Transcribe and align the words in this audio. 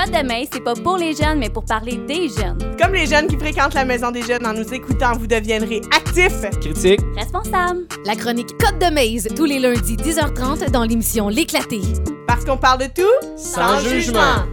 Code 0.00 0.12
de 0.12 0.26
main, 0.26 0.44
c'est 0.50 0.64
pas 0.64 0.74
pour 0.74 0.96
les 0.96 1.14
jeunes, 1.14 1.38
mais 1.38 1.50
pour 1.50 1.64
parler 1.64 1.98
des 2.08 2.28
jeunes. 2.28 2.56
Comme 2.80 2.94
les 2.94 3.06
jeunes 3.06 3.26
qui 3.26 3.36
fréquentent 3.36 3.74
la 3.74 3.84
maison 3.84 4.10
des 4.10 4.22
jeunes, 4.22 4.46
en 4.46 4.54
nous 4.54 4.72
écoutant, 4.72 5.12
vous 5.12 5.26
deviendrez 5.26 5.82
actifs. 5.94 6.40
Critique. 6.60 7.00
Responsable. 7.16 7.86
La 8.06 8.16
chronique 8.16 8.56
Code 8.58 8.78
de 8.78 8.94
Maze, 8.94 9.28
tous 9.36 9.44
les 9.44 9.58
lundis 9.58 9.96
10h30 9.96 10.70
dans 10.70 10.84
l'émission 10.84 11.28
L'éclaté. 11.28 11.82
Parce 12.26 12.44
qu'on 12.46 12.56
parle 12.56 12.80
de 12.80 12.86
tout 12.86 13.36
Sans 13.36 13.80
jugement. 13.80 14.46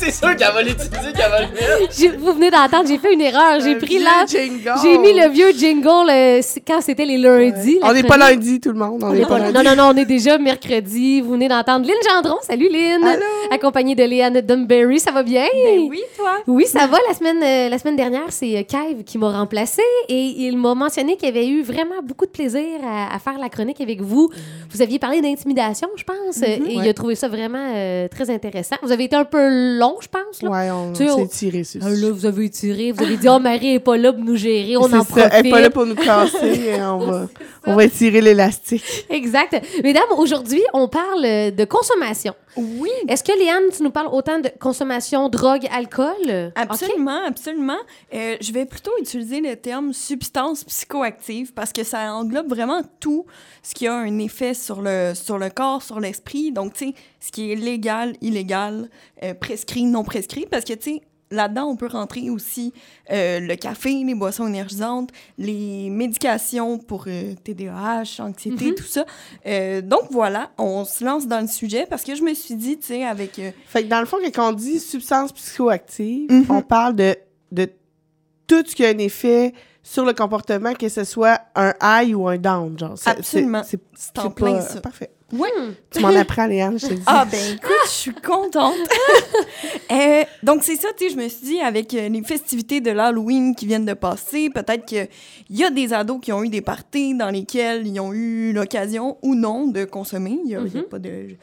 C'est 0.00 0.10
sûr 0.12 0.36
qu'elle 0.36 0.52
va 0.52 0.62
l'utiliser, 0.62 1.12
qu'elle 1.16 1.30
va 1.30 1.40
le 1.40 1.46
mettre. 1.48 1.92
J'ai- 1.98 2.08
Vous 2.16 2.32
venez 2.32 2.50
d'entendre, 2.50 2.84
j'ai 2.88 2.98
fait 2.98 3.12
une 3.12 3.20
erreur. 3.20 3.60
J'ai 3.60 3.72
Un 3.74 3.78
pris 3.78 3.96
vieux 3.96 4.04
là. 4.04 4.24
jingle. 4.26 4.72
J'ai 4.82 4.98
mis 4.98 5.12
le 5.12 5.28
vieux 5.28 5.52
jingle 5.52 6.10
euh, 6.10 6.40
quand 6.66 6.80
c'était 6.80 7.04
les 7.04 7.18
lundis. 7.18 7.78
la 7.80 7.88
On 7.88 7.92
n'est 7.92 8.02
pas 8.02 8.16
chronique. 8.18 8.36
lundi, 8.36 8.60
tout 8.60 8.70
le 8.72 8.78
monde. 8.78 9.02
On 9.04 9.12
n'est 9.12 9.26
pas 9.26 9.38
lundi. 9.38 9.52
non, 9.54 9.62
non, 9.62 9.76
non, 9.76 9.90
on 9.92 9.96
est 9.96 10.04
déjà 10.04 10.38
mercredi. 10.38 11.20
Vous 11.20 11.32
venez 11.32 11.48
d'entendre 11.48 11.86
Lynn 11.86 11.96
Gendron. 12.08 12.38
Salut 12.42 12.68
Lynn. 12.68 13.04
Allô? 13.04 13.22
Accompagnée 13.50 13.94
de 13.94 14.04
Léane 14.04 14.40
Dunberry. 14.40 15.00
Ça 15.00 15.10
va 15.10 15.22
bien? 15.22 15.46
Ben 15.52 15.80
oui, 15.88 16.00
toi. 16.16 16.30
Oui, 16.46 16.66
ça 16.66 16.86
va. 16.86 16.98
La 17.08 17.14
semaine, 17.14 17.42
euh, 17.42 17.68
la 17.68 17.78
semaine 17.78 17.96
dernière, 17.96 18.30
c'est 18.30 18.56
euh, 18.58 18.62
Kev 18.62 19.02
qui 19.04 19.18
m'a 19.18 19.30
remplacé 19.30 19.82
et 20.08 20.14
il 20.46 20.56
m'a 20.56 20.74
mentionné 20.74 21.16
qu'il 21.16 21.28
avait 21.28 21.48
eu 21.48 21.62
vraiment 21.62 22.02
beaucoup 22.04 22.26
de 22.26 22.30
plaisir 22.30 22.62
à, 22.86 23.14
à 23.14 23.18
faire 23.18 23.38
la 23.40 23.48
chronique 23.48 23.80
avec 23.80 24.00
vous. 24.00 24.27
Vous 24.70 24.82
aviez 24.82 24.98
parlé 24.98 25.20
d'intimidation, 25.20 25.88
je 25.96 26.04
pense, 26.04 26.42
et 26.42 26.60
il 26.68 26.86
a 26.86 26.94
trouvé 26.94 27.14
ça 27.14 27.28
vraiment 27.28 27.72
euh, 27.74 28.08
très 28.08 28.30
intéressant. 28.30 28.76
Vous 28.82 28.92
avez 28.92 29.04
été 29.04 29.16
un 29.16 29.24
peu 29.24 29.78
long, 29.78 29.96
je 30.00 30.08
pense. 30.08 30.42
Là. 30.42 30.50
Ouais, 30.50 30.70
on 30.70 30.94
s'est 30.94 31.28
tiré 31.28 31.64
sur 31.64 31.80
Ah, 31.84 31.90
là, 31.90 32.10
vous 32.10 32.26
avez 32.26 32.50
tiré, 32.50 32.92
vous 32.92 33.02
avez 33.02 33.16
dit, 33.16 33.28
oh, 33.28 33.38
Marie 33.38 33.74
est 33.74 33.80
pas 33.80 33.96
là 33.96 34.12
pour 34.12 34.24
nous 34.24 34.36
gérer, 34.36 34.76
on 34.76 34.88
C'est 34.88 34.96
en 34.96 35.04
ça, 35.04 35.04
profite. 35.04 35.28
Elle 35.32 35.44
n'est 35.44 35.50
pas 35.50 35.60
là 35.60 35.70
pour 35.70 35.86
nous 35.86 35.94
casser. 35.94 36.36
et 36.76 36.82
on, 36.82 36.98
va, 36.98 37.28
on 37.66 37.76
va 37.76 37.84
étirer 37.84 38.20
l'élastique. 38.20 39.06
Exact. 39.08 39.60
Mesdames, 39.82 40.02
aujourd'hui, 40.16 40.62
on 40.72 40.88
parle 40.88 41.22
de 41.22 41.64
consommation. 41.64 42.34
Oui, 42.56 42.90
Est-ce 43.08 43.22
que, 43.22 43.36
Léane, 43.38 43.64
tu 43.76 43.82
nous 43.82 43.90
parles 43.90 44.08
autant 44.12 44.38
de 44.40 44.50
consommation, 44.60 45.28
drogue, 45.28 45.66
alcool? 45.70 46.52
absolument, 46.54 47.24
absolument. 47.26 47.78
Euh, 48.14 48.36
je 48.40 48.52
vais 48.52 48.66
plutôt 48.66 48.90
utiliser 49.00 49.40
le 49.40 49.56
terme 49.56 49.92
substance 49.92 50.64
psychoactive 50.64 51.52
parce 51.54 51.72
que 51.72 51.84
ça 51.84 52.12
englobe 52.14 52.48
vraiment 52.48 52.82
tout 53.00 53.26
ce 53.62 53.74
qui 53.74 53.86
a 53.86 53.94
un 53.94 54.18
effet 54.18 54.54
sur 54.54 54.80
le, 54.82 55.12
sur 55.14 55.38
le 55.38 55.50
corps, 55.50 55.82
sur 55.82 56.00
l'esprit. 56.00 56.52
Donc, 56.52 56.74
tu 56.74 56.88
sais, 56.88 56.94
ce 57.20 57.30
qui 57.30 57.52
est 57.52 57.56
légal, 57.56 58.14
illégal, 58.20 58.88
euh, 59.22 59.34
prescrit, 59.34 59.84
non 59.84 60.04
prescrit. 60.04 60.46
Parce 60.50 60.64
que, 60.64 60.72
tu 60.74 60.94
sais, 60.94 61.02
là-dedans, 61.30 61.66
on 61.66 61.76
peut 61.76 61.88
rentrer 61.88 62.30
aussi 62.30 62.72
euh, 63.10 63.40
le 63.40 63.54
café, 63.56 63.90
les 64.04 64.14
boissons 64.14 64.46
énergisantes, 64.46 65.10
les 65.36 65.90
médications 65.90 66.78
pour 66.78 67.04
euh, 67.06 67.34
TDAH, 67.44 68.20
anxiété, 68.20 68.66
Mhm. 68.70 68.74
tout 68.74 68.84
ça. 68.84 69.04
Euh, 69.46 69.80
donc, 69.82 70.04
voilà, 70.10 70.50
on 70.58 70.84
se 70.84 71.04
lance 71.04 71.26
dans 71.26 71.40
le 71.40 71.46
sujet 71.48 71.86
parce 71.88 72.02
que 72.04 72.14
je 72.14 72.22
me 72.22 72.34
suis 72.34 72.54
dit, 72.54 72.78
tu 72.78 72.86
sais, 72.88 73.04
avec... 73.04 73.38
euh, 73.38 73.50
Fait 73.66 73.82
que 73.84 73.88
dans 73.88 74.00
le 74.00 74.06
fond, 74.06 74.18
quand 74.34 74.50
on 74.50 74.52
dit 74.52 74.78
substance 74.80 75.32
psychoactive, 75.32 76.30
Mhm. 76.30 76.46
on 76.50 76.62
parle 76.62 76.94
de, 76.96 77.16
de 77.52 77.70
tout 78.46 78.62
ce 78.66 78.74
qui 78.74 78.84
a 78.84 78.88
un 78.88 78.98
effet 78.98 79.52
sur 79.82 80.04
le 80.04 80.12
comportement, 80.12 80.74
que 80.74 80.88
ce 80.88 81.04
soit 81.04 81.40
un 81.54 81.72
high 81.82 82.14
ou 82.14 82.28
un 82.28 82.36
down. 82.38 82.78
Genre. 82.78 82.94
Absolument. 83.06 83.62
C'est 83.64 83.78
en 84.18 84.30
plein 84.30 84.54
pas- 84.54 84.60
ça. 84.62 84.80
Parfait. 84.80 85.10
Ouais. 85.32 85.48
Tu 85.90 86.00
m'en 86.00 86.08
apprends, 86.08 86.46
Léane, 86.46 86.78
je 86.78 86.86
te 86.86 86.94
dis. 86.94 87.02
Ah 87.06 87.26
ben 87.30 87.54
écoute, 87.54 87.70
je 87.84 87.90
suis 87.90 88.14
contente. 88.14 88.74
Euh, 89.90 90.24
donc 90.42 90.64
c'est 90.64 90.76
ça, 90.76 90.88
tu 90.96 91.06
sais, 91.06 91.14
je 91.14 91.16
me 91.16 91.26
suis 91.28 91.46
dit 91.46 91.60
avec 91.60 91.94
euh, 91.94 92.10
les 92.10 92.22
festivités 92.22 92.82
de 92.82 92.90
l'Halloween 92.90 93.54
qui 93.54 93.64
viennent 93.66 93.86
de 93.86 93.94
passer, 93.94 94.50
peut-être 94.50 94.84
qu'il 94.84 95.08
y 95.48 95.64
a 95.64 95.70
des 95.70 95.94
ados 95.94 96.20
qui 96.20 96.30
ont 96.30 96.44
eu 96.44 96.50
des 96.50 96.60
parties 96.60 97.14
dans 97.14 97.30
lesquelles 97.30 97.86
ils 97.86 97.98
ont 97.98 98.12
eu 98.12 98.52
l'occasion 98.52 99.16
ou 99.22 99.34
non 99.34 99.66
de 99.66 99.86
consommer. 99.86 100.38
Il 100.44 100.48
n'y 100.48 100.54
a, 100.56 100.60
a 100.60 100.82
pas 100.82 100.98
de 100.98 101.36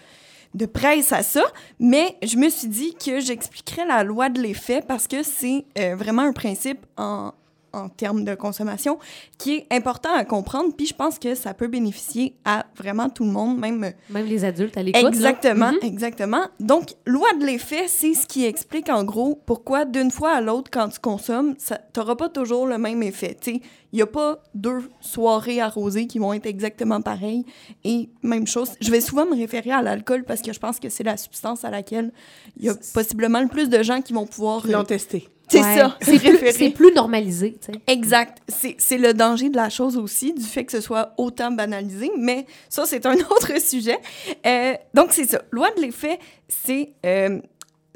de 0.56 0.66
presse 0.66 1.12
à 1.12 1.22
ça, 1.22 1.44
mais 1.80 2.16
je 2.24 2.38
me 2.38 2.50
suis 2.50 2.70
dit 2.70 2.96
que 2.96 3.20
j'expliquerais 3.20 3.86
la 3.86 4.04
loi 4.04 4.30
de 4.30 4.42
l'effet 4.42 4.82
parce 4.88 5.06
que 5.08 5.22
c'est 5.22 5.66
euh, 5.78 5.96
vraiment 5.96 6.22
un 6.22 6.32
principe 6.32 6.80
en, 6.98 7.34
en 7.76 7.90
termes 7.90 8.24
de 8.24 8.34
consommation 8.36 8.98
qui 9.38 9.56
est 9.56 9.68
important 9.72 10.14
à 10.16 10.24
comprendre, 10.26 10.74
puis 10.76 10.86
je 10.88 10.94
pense 10.96 11.20
que 11.20 11.36
ça 11.36 11.54
peut 11.54 11.68
bénéficier 11.68 12.36
à 12.46 12.66
vraiment 12.76 13.10
tout 13.10 13.26
le 13.26 13.32
monde, 13.32 13.58
même 13.60 13.94
Même 14.10 14.26
les 14.26 14.44
adultes 14.46 14.78
à 14.78 14.84
l'écoute. 14.84 15.04
Exactement, 15.06 15.72
Mhm. 15.72 15.80
exactement. 15.84 16.46
Donc, 16.60 16.94
loi 17.06 17.28
de 17.40 17.46
l'effet, 17.46 17.88
c'est 17.88 18.14
ce 18.14 18.26
qui 18.26 18.46
explique 18.46 18.90
en 18.90 19.04
gros 19.04 19.40
pourquoi 19.46 19.86
d'une 19.86 20.12
fois 20.12 20.32
à 20.32 20.42
l'autre, 20.42 20.72
quand 20.72 20.90
tu 20.90 21.00
consommes, 21.00 21.56
tu 21.58 21.74
n'auras 22.00 22.16
pas 22.16 22.30
toujours 22.30 22.66
le 22.66 22.78
même 22.78 23.04
effet. 23.04 23.38
Il 23.48 23.62
n'y 23.98 24.02
a 24.02 24.08
pas 24.08 24.40
deux 24.54 24.90
soirées 25.00 25.62
arrosées 25.62 26.08
qui 26.08 26.20
vont 26.20 26.34
être 26.34 26.46
exactement 26.46 27.02
pareilles. 27.02 27.46
Et 27.84 28.10
même 28.24 28.46
chose, 28.48 28.72
je 28.82 28.92
vais 28.92 29.00
souvent 29.02 29.26
me 29.26 29.36
référer 29.36 29.72
à 29.72 29.82
l'alcool 29.82 30.24
parce 30.26 30.42
que 30.42 30.52
je 30.52 30.60
pense 30.60 30.80
que 30.80 30.90
c'est 30.90 31.04
la 31.04 31.18
substance 31.18 31.64
à 31.64 31.70
laquelle 31.70 32.12
il 32.58 32.66
y 32.66 32.70
a 32.70 32.76
possiblement 32.94 33.42
le 33.42 33.48
plus 33.48 33.70
de 33.70 33.82
gens 33.84 34.02
qui 34.02 34.14
vont 34.14 34.26
pouvoir... 34.26 34.66
L'ont 34.68 34.80
euh, 34.80 34.84
testé. 34.84 35.30
C'est 35.48 35.62
Ouais. 35.62 35.76
ça, 35.78 35.98
C'est 36.02 36.18
plus, 36.20 36.72
plus 36.72 36.94
normalisé, 36.94 37.58
tu 37.64 37.72
sais. 37.72 37.80
Exact. 37.88 38.40
C'est 38.48 38.76
c'est 38.80 38.98
le 38.98 39.14
danger 39.14 39.50
de 39.50 39.56
la 39.56 39.70
chose 39.70 39.96
aussi, 39.98 40.34
du 40.34 40.44
fait 40.44 40.66
que 40.66 40.72
ce 40.72 40.82
soit 40.82 41.14
autant 41.18 41.52
banalisé, 41.52 42.12
mais 42.18 42.46
ça, 42.70 42.86
c'est 42.86 43.06
un 43.06 43.14
autre 43.32 43.60
sujet. 43.62 44.00
Euh, 44.46 44.74
donc, 44.94 45.12
c'est 45.12 45.26
ça. 45.26 45.42
Loi 45.52 45.70
de 45.78 45.82
l'effet, 45.82 46.20
c'est 46.48 46.94
euh, 47.06 47.40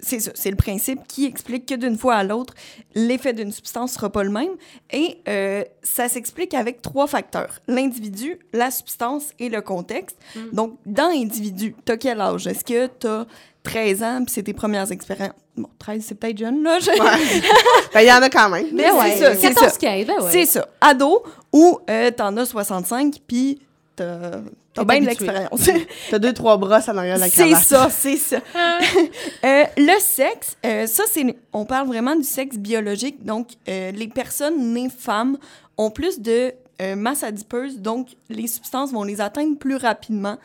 c'est 0.02 0.20
ça. 0.20 0.32
C'est 0.36 0.50
le 0.50 0.56
principe 0.56 1.00
qui 1.08 1.26
explique 1.26 1.66
que 1.66 1.76
d'une 1.76 1.98
fois 1.98 2.16
à 2.16 2.24
l'autre, 2.24 2.54
l'effet 2.96 3.34
d'une 3.34 3.52
substance 3.52 3.94
sera 3.94 4.10
pas 4.10 4.24
le 4.24 4.30
même. 4.30 4.52
Et 4.92 5.18
euh, 5.28 5.64
ça 5.84 6.08
s'explique 6.10 6.54
avec 6.54 6.82
trois 6.82 7.08
facteurs. 7.08 7.60
L'individu, 7.68 8.40
la 8.54 8.72
substance 8.72 9.26
et 9.40 9.50
le 9.50 9.62
contexte. 9.62 10.18
Donc, 10.54 10.78
dans 10.86 11.10
l'individu, 11.10 11.76
t'as 11.86 11.98
quel 11.98 12.20
âge? 12.22 12.48
Est-ce 12.48 12.64
que 12.64 12.88
t'as 12.88 13.26
13 13.64 14.04
ans, 14.04 14.24
puis 14.26 14.34
c'est 14.34 14.44
tes 14.44 14.54
premières 14.54 14.92
expériences? 14.92 15.34
Bon, 15.58 15.70
13, 15.80 16.04
c'est 16.08 16.16
peut-être 16.16 16.38
jeune, 16.38 16.64
là. 16.64 16.80
je- 16.80 16.90
Ben, 17.94 18.02
il 18.02 18.08
y 18.08 18.12
en 18.12 18.22
a 18.22 18.30
quand 18.30 18.50
même. 18.50 18.68
Mais 18.74 18.86
c'est 19.16 19.18
ça, 19.18 19.36
c'est 19.36 19.54
14 19.54 19.72
ça. 19.74 19.78
15, 19.80 20.06
ben 20.08 20.24
ouais. 20.24 20.46
Ça. 20.46 20.68
Ado, 20.80 21.24
ou 21.52 21.80
euh, 21.90 22.12
t'en 22.12 22.36
as 22.38 22.46
65, 22.46 23.16
puis 23.28 23.60
t'as 23.98 24.40
t'as 24.80 24.94
bien 24.94 25.02
de 25.02 25.06
l'expérience. 25.06 25.70
T'as 26.10 26.20
deux, 26.20 26.34
trois 26.34 26.58
brosses 26.58 26.88
en 26.90 26.98
arrière 26.98 27.16
de 27.16 27.22
la 27.22 27.30
c'est 27.30 27.50
cravate. 27.50 27.64
ça, 27.64 27.90
c'est 27.90 28.18
ça. 28.18 28.38
Euh, 29.46 29.64
le 29.78 30.00
sexe, 30.00 30.58
euh, 30.66 30.86
ça, 30.86 31.04
c'est... 31.10 31.36
On 31.54 31.66
parle 31.66 31.88
vraiment 31.88 32.16
du 32.16 32.24
sexe 32.24 32.58
biologique. 32.58 33.24
Donc, 33.24 33.50
euh, 33.68 33.92
les 33.92 34.08
personnes 34.08 34.74
nées 34.74 34.90
femmes 34.90 35.38
ont 35.78 35.92
plus 35.92 36.20
de 36.20 36.54
masse 36.96 37.24
adipeuse, 37.24 37.80
donc 37.82 38.08
les 38.30 38.48
substances 38.48 38.94
vont 38.94 39.04
les 39.04 39.20
atteindre 39.20 39.58
plus 39.58 39.76
rapidement. 39.76 40.38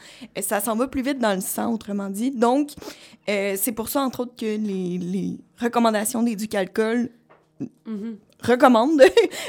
Ça 0.43 0.59
s'en 0.61 0.75
va 0.75 0.89
plus 0.89 1.03
vite 1.03 1.21
dans 1.21 1.33
le 1.33 1.41
sang, 1.41 1.73
autrement 1.73 2.11
dit. 2.11 2.33
Donc, 2.33 2.71
c'est 3.29 3.73
pour 3.73 3.89
ça, 3.89 4.01
entre 4.01 4.21
autres, 4.21 4.35
que 4.37 4.45
les, 4.45 4.99
les 4.99 5.39
recommandations 5.61 6.25
d'éduc-alcool 6.25 7.09
Mhm. 7.87 8.17
recommandent 8.43 9.03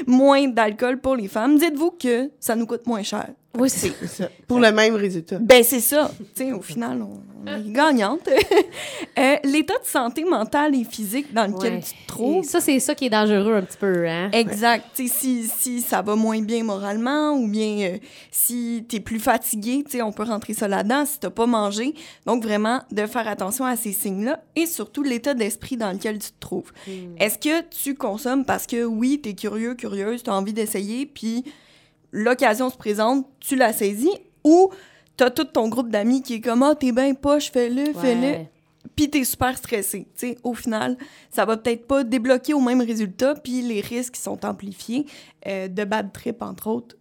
moins 0.07 0.47
d'alcool 0.47 1.00
pour 1.00 1.16
les 1.16 1.28
femmes. 1.28 1.57
Dites-vous 1.57 1.91
que 1.91 2.31
ça 2.40 2.56
nous 2.56 2.66
coûte 2.66 2.85
moins 2.85 3.03
cher. 3.03 3.29
Oui, 3.58 3.70
c'est 3.70 3.94
ça. 4.08 4.30
Pour 4.48 4.60
le 4.60 4.72
même 4.72 4.96
résultat. 4.96 5.38
Ben, 5.40 5.64
c'est 5.64 5.80
ça. 5.80 6.12
Tu 6.36 6.44
sais, 6.46 6.52
au 6.52 6.62
final, 6.62 7.02
on, 7.02 7.22
on 7.46 7.58
est 7.58 7.72
gagnante. 7.72 8.28
Euh, 9.18 9.36
L'état 9.46 9.76
de 9.80 9.86
santé 9.86 10.26
mentale 10.26 10.76
et 10.76 10.84
physique 10.84 11.34
dans 11.34 11.48
lequel 11.48 11.76
Ouais. 11.76 11.80
tu 11.80 11.92
te 11.94 12.08
trouves. 12.08 12.44
Ça, 12.44 12.60
c'est 12.60 12.82
ça 12.82 12.96
qui 12.96 13.06
est 13.06 13.10
dangereux 13.10 13.56
un 13.56 13.62
petit 13.62 13.78
peu, 13.78 14.06
hein? 14.10 14.30
Exact. 14.34 14.84
Tu 14.94 15.08
sais, 15.08 15.14
si, 15.20 15.48
si 15.48 15.80
ça 15.82 16.02
va 16.02 16.18
moins 16.18 16.42
bien 16.42 16.66
moralement 16.66 17.32
ou 17.32 17.48
bien 17.48 17.92
euh, 17.94 17.98
si 18.30 18.86
tu 18.90 18.98
es 18.98 19.00
plus 19.00 19.20
fatigué, 19.22 19.84
tu 19.86 19.92
sais, 19.92 20.02
on 20.02 20.12
peut 20.12 20.24
rentrer 20.24 20.54
ça 20.54 20.68
là-dedans 20.68 21.06
si 21.06 21.18
tu 21.22 21.30
pas 21.30 21.46
mangé. 21.46 21.94
Donc, 22.26 22.44
vraiment, 22.44 22.82
de 22.92 23.06
faire 23.06 23.26
attention 23.30 23.64
à 23.64 23.78
ces 23.78 23.94
signes-là 23.94 24.44
et 24.58 24.66
surtout 24.66 25.02
l'état 25.02 25.34
d'esprit 25.34 25.78
dans 25.78 25.94
lequel 25.94 26.20
tu 26.20 26.32
te 26.32 26.40
trouves. 26.42 26.74
Est-ce 27.18 27.38
que 27.38 27.62
tu 27.70 27.96
consommes 27.96 28.44
parce 28.44 28.68
que, 28.68 28.84
oui, 28.84 29.22
tu 29.24 29.30
es 29.30 29.34
curieux, 29.34 29.76
curieuse, 29.76 30.24
tu 30.24 30.30
as 30.30 30.34
envie 30.36 30.52
d'essayer, 30.54 31.06
puis 31.06 31.46
l'occasion 32.16 32.70
se 32.70 32.78
présente, 32.78 33.28
tu 33.40 33.56
la 33.56 33.74
saisis 33.74 34.18
ou 34.44 34.70
t'as 35.18 35.30
tout 35.30 35.44
ton 35.44 35.68
groupe 35.68 35.90
d'amis 35.90 36.22
qui 36.22 36.36
est 36.36 36.42
comme 36.42 36.63
ah 36.63 36.74
t'es 36.74 36.92
bien 36.92 37.13
poche 37.13 37.51
fais-le 37.51 37.94
fais-le. 37.94 38.22
Ouais. 38.22 38.51
puis 38.95 39.10
t'es 39.10 39.24
super 39.24 39.57
stressé 39.57 40.07
sais 40.16 40.38
au 40.44 40.54
final. 40.54 40.98
Ça 41.30 41.45
va 41.45 41.57
peut-être 41.57 41.86
pas 41.86 42.04
débloquer 42.04 42.54
au 42.54 42.62
même 42.62 42.81
résultat 42.81 43.36
puis 43.36 43.62
les 43.62 43.81
risques 43.81 44.16
sont 44.16 44.45
amplifiés 44.45 45.06
euh, 45.45 45.68
de 45.68 45.84
bad 45.84 46.13
trip 46.13 46.42
entre 46.42 46.68
autres 46.68 46.95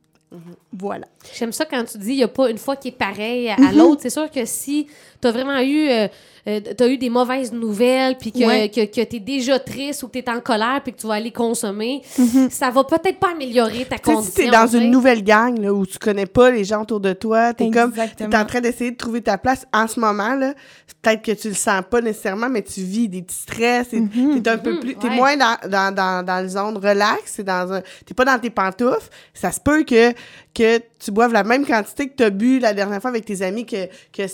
voilà 0.73 1.07
J'aime 1.35 1.53
ça 1.53 1.65
quand 1.65 1.85
tu 1.85 1.99
dis 1.99 2.11
il 2.13 2.17
n'y 2.17 2.23
a 2.23 2.29
pas 2.29 2.51
une 2.51 2.59
fois 2.59 2.77
qui 2.77 2.89
est 2.89 2.99
pareil 2.99 3.49
à, 3.51 3.57
Mhm. 3.59 3.77
l'autre. 3.79 4.03
C'est 4.03 4.11
sûr 4.11 4.31
que 4.31 4.45
si 4.45 4.87
tu 5.23 5.29
as 5.29 5.31
vraiment 5.33 5.59
eu, 5.61 5.89
euh, 5.89 6.07
euh, 6.47 6.61
t'as 6.77 6.89
eu 6.89 6.99
des 6.99 7.09
mauvaises 7.09 7.51
nouvelles, 7.53 8.19
puis 8.19 8.31
que, 8.31 8.45
Ouais. 8.45 8.69
que, 8.69 8.85
que 8.85 9.01
tu 9.05 9.17
es 9.17 9.21
déjà 9.21 9.59
triste 9.59 10.03
ou 10.03 10.09
que 10.09 10.13
tu 10.13 10.19
es 10.19 10.29
en 10.31 10.41
colère, 10.41 10.81
puis 10.85 10.93
que 10.93 11.01
tu 11.01 11.07
vas 11.07 11.15
aller 11.15 11.31
consommer, 11.31 12.03
ça 12.51 12.71
va 12.71 12.85
peut-être 12.85 13.19
pas 13.19 13.31
améliorer 13.33 13.87
ta 13.87 13.97
Tu 13.97 14.03
condition. 14.13 14.23
si 14.23 14.35
t'es 14.35 14.51
dans 14.51 14.67
tu 14.67 14.73
sais. 14.73 14.85
une 14.85 14.91
nouvelle 14.91 15.25
gang 15.25 15.59
là, 15.59 15.73
où 15.73 15.87
tu 15.87 15.99
connais 15.99 16.27
pas 16.27 16.51
les 16.51 16.65
gens 16.65 16.83
autour 16.83 17.01
de 17.01 17.15
toi, 17.15 17.55
t'es 17.55 17.71
comme 17.71 17.91
Exactement. 17.91 18.31
t'es 18.31 18.37
en 18.37 18.45
train 18.45 18.61
d'essayer 18.61 18.91
de 18.91 18.97
trouver 18.97 19.23
ta 19.23 19.39
place 19.39 19.67
en 19.73 19.87
ce 19.89 19.99
moment 19.99 20.35
là. 20.35 20.53
Peut-être 21.01 21.23
que 21.23 21.33
tu 21.33 21.49
le 21.49 21.55
sens 21.55 21.83
pas 21.91 22.01
nécessairement, 22.03 22.49
mais 22.51 22.63
tu 22.63 22.81
vis 22.83 23.09
des 23.09 23.23
petits 23.23 23.35
stress. 23.37 23.93
et 23.93 24.03
T'es 24.43 24.51
un 24.51 24.59
peu 24.59 24.79
plus, 24.81 24.97
ouais. 25.03 25.11
moins 25.17 25.37
dans, 25.37 25.57
dans, 25.69 25.95
dans, 25.95 26.25
dans 26.25 26.43
le 26.43 26.49
zone 26.49 26.77
relax. 26.77 27.41
Dans 27.41 27.73
un, 27.75 27.83
t'es 28.07 28.15
pas 28.15 28.25
dans 28.25 28.39
tes 28.39 28.51
pantoufles. 28.51 29.09
Ça 29.35 29.53
se 29.53 29.61
peut 29.61 29.85
que 29.85 30.13
que 30.55 30.79
tu 30.99 31.11
boives 31.11 31.33
la 31.33 31.43
même 31.45 31.67
quantité 31.67 32.09
que 32.09 32.15
tu 32.17 32.23
as 32.23 32.31
bu 32.31 32.59
la 32.61 32.73
dernière 32.75 33.01
fois 33.01 33.11
avec 33.11 33.25
tes 33.25 33.43
amis, 33.43 33.67
que, 33.67 33.87
que, 34.13 34.27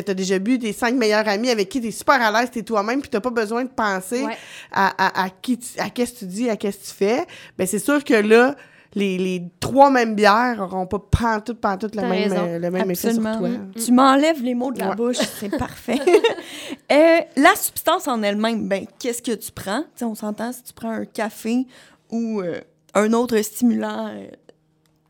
tu 0.00 0.10
as 0.10 0.14
déjà 0.14 0.38
bu, 0.38 0.58
tes 0.58 0.72
cinq 0.72 0.94
meilleurs 0.94 1.28
amis 1.28 1.50
avec 1.50 1.68
qui 1.68 1.80
tu 1.80 1.88
es 1.88 1.90
super 1.92 2.20
à 2.20 2.30
l'aise, 2.32 2.50
tu 2.52 2.58
es 2.58 2.62
toi-même, 2.62 3.00
puis 3.00 3.10
tu 3.10 3.20
pas 3.20 3.30
besoin 3.30 3.64
de 3.64 3.68
penser 3.70 4.24
Ouais. 4.24 4.36
à, 4.72 5.22
à, 5.22 5.24
à 5.24 5.30
qui 5.30 5.58
tu- 5.58 5.78
à 5.80 5.90
qu'est-ce 5.90 6.14
que 6.14 6.18
tu 6.20 6.24
dis, 6.26 6.50
à 6.50 6.56
qu'est-ce 6.56 6.78
que 6.78 6.84
tu 6.84 6.94
fais, 6.94 7.26
ben 7.56 7.66
c'est 7.66 7.78
sûr 7.78 8.02
que 8.02 8.14
là, 8.14 8.56
les, 8.94 9.18
les 9.18 9.42
trois 9.60 9.90
mêmes 9.90 10.14
bières 10.14 10.56
n'auront 10.56 10.86
pas 10.86 10.98
pantoute, 10.98 11.60
pantoute 11.60 11.94
le 11.94 12.02
même, 12.02 12.32
euh, 12.32 12.58
le 12.58 12.70
même 12.70 12.90
effet 12.90 13.12
sur 13.12 13.22
toi. 13.22 13.48
Tu 13.84 13.92
m'enlèves 13.92 14.42
les 14.42 14.54
mots 14.54 14.72
de 14.72 14.78
la 14.80 14.90
Ouais. 14.90 14.96
bouche, 14.96 15.18
c'est 15.38 15.50
parfait. 15.58 16.00
Euh, 16.90 17.18
la 17.36 17.54
substance 17.54 18.08
en 18.08 18.22
elle-même, 18.22 18.66
ben, 18.66 18.86
qu'est-ce 18.98 19.20
que 19.22 19.32
tu 19.32 19.52
prends? 19.52 19.82
Tu 19.82 19.88
sais, 19.96 20.04
on 20.06 20.14
s'entend 20.14 20.52
si 20.52 20.62
tu 20.62 20.72
prends 20.72 20.90
un 20.90 21.04
café 21.04 21.66
ou 22.10 22.40
euh, 22.40 22.60
un 22.94 23.12
autre 23.12 23.36
stimulant 23.42 24.08
euh, 24.08 24.26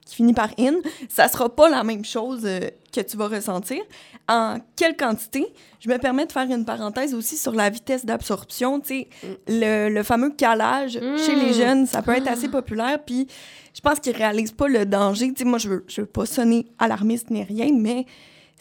qui 0.09 0.17
finit 0.17 0.33
par 0.33 0.51
in, 0.59 0.75
ça 1.09 1.29
sera 1.29 1.55
pas 1.55 1.69
la 1.69 1.85
même 1.85 2.05
chose 2.05 2.43
euh, 2.45 2.61
que 2.93 3.01
tu 3.01 3.17
vas 3.17 3.29
ressentir. 3.29 3.79
En 4.29 4.59
quelle 4.77 4.97
quantité? 4.97 5.47
Je 5.81 5.89
me 5.89 5.97
permets 5.99 6.27
de 6.27 6.33
faire 6.33 6.51
une 6.51 6.65
parenthèse 6.65 7.15
aussi 7.15 7.37
sur 7.37 7.53
la 7.53 7.71
vitesse 7.71 8.05
d'absorption. 8.05 8.81
Tu 8.81 8.89
sais, 8.89 9.09
le, 9.47 9.89
le 9.89 10.03
fameux 10.03 10.31
calage 10.31 10.99
chez 11.25 11.35
les 11.35 11.53
jeunes, 11.53 11.87
ça 11.87 12.03
peut 12.03 12.13
être 12.17 12.29
assez 12.29 12.49
populaire. 12.49 12.99
Puis 13.05 13.27
je 13.75 13.81
pense 13.81 14.01
qu'ils 14.01 14.17
réalisent 14.17 14.53
pas 14.53 14.69
le 14.69 14.85
danger. 14.87 15.29
Tu 15.33 15.39
sais, 15.39 15.45
moi, 15.45 15.59
je 15.59 15.69
veux, 15.69 15.85
je 15.89 16.01
veux 16.03 16.07
pas 16.07 16.27
sonner 16.27 16.67
alarmiste 16.79 17.31
ni 17.31 17.43
rien, 17.43 17.71
mais 17.75 18.05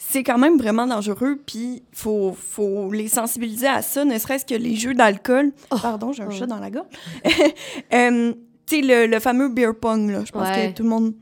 c'est 0.00 0.22
quand 0.22 0.38
même 0.38 0.56
vraiment 0.58 0.86
dangereux. 0.86 1.40
Puis 1.44 1.82
faut, 1.92 2.32
faut 2.38 2.92
les 2.92 3.08
sensibiliser 3.08 3.66
à 3.66 3.82
ça, 3.82 4.04
ne 4.04 4.16
serait-ce 4.18 4.46
que 4.46 4.54
les 4.54 4.76
jeux 4.76 4.94
d'alcool. 4.94 5.52
Pardon, 5.70 6.12
j'ai 6.12 6.22
un 6.22 6.28
Oh. 6.30 6.34
chat 6.34 6.46
dans 6.46 6.60
la 6.60 6.70
gorge. 6.70 6.86
Euh, 7.92 8.32
tu 8.68 8.76
sais, 8.76 8.82
le, 8.82 9.06
le 9.06 9.20
fameux 9.20 9.48
beer 9.48 9.72
pong, 9.80 10.10
là, 10.10 10.22
je 10.24 10.32
pense 10.32 10.48
Ouais. 10.48 10.70
que 10.70 10.76
tout 10.76 10.82
le 10.82 10.88
monde 10.88 11.14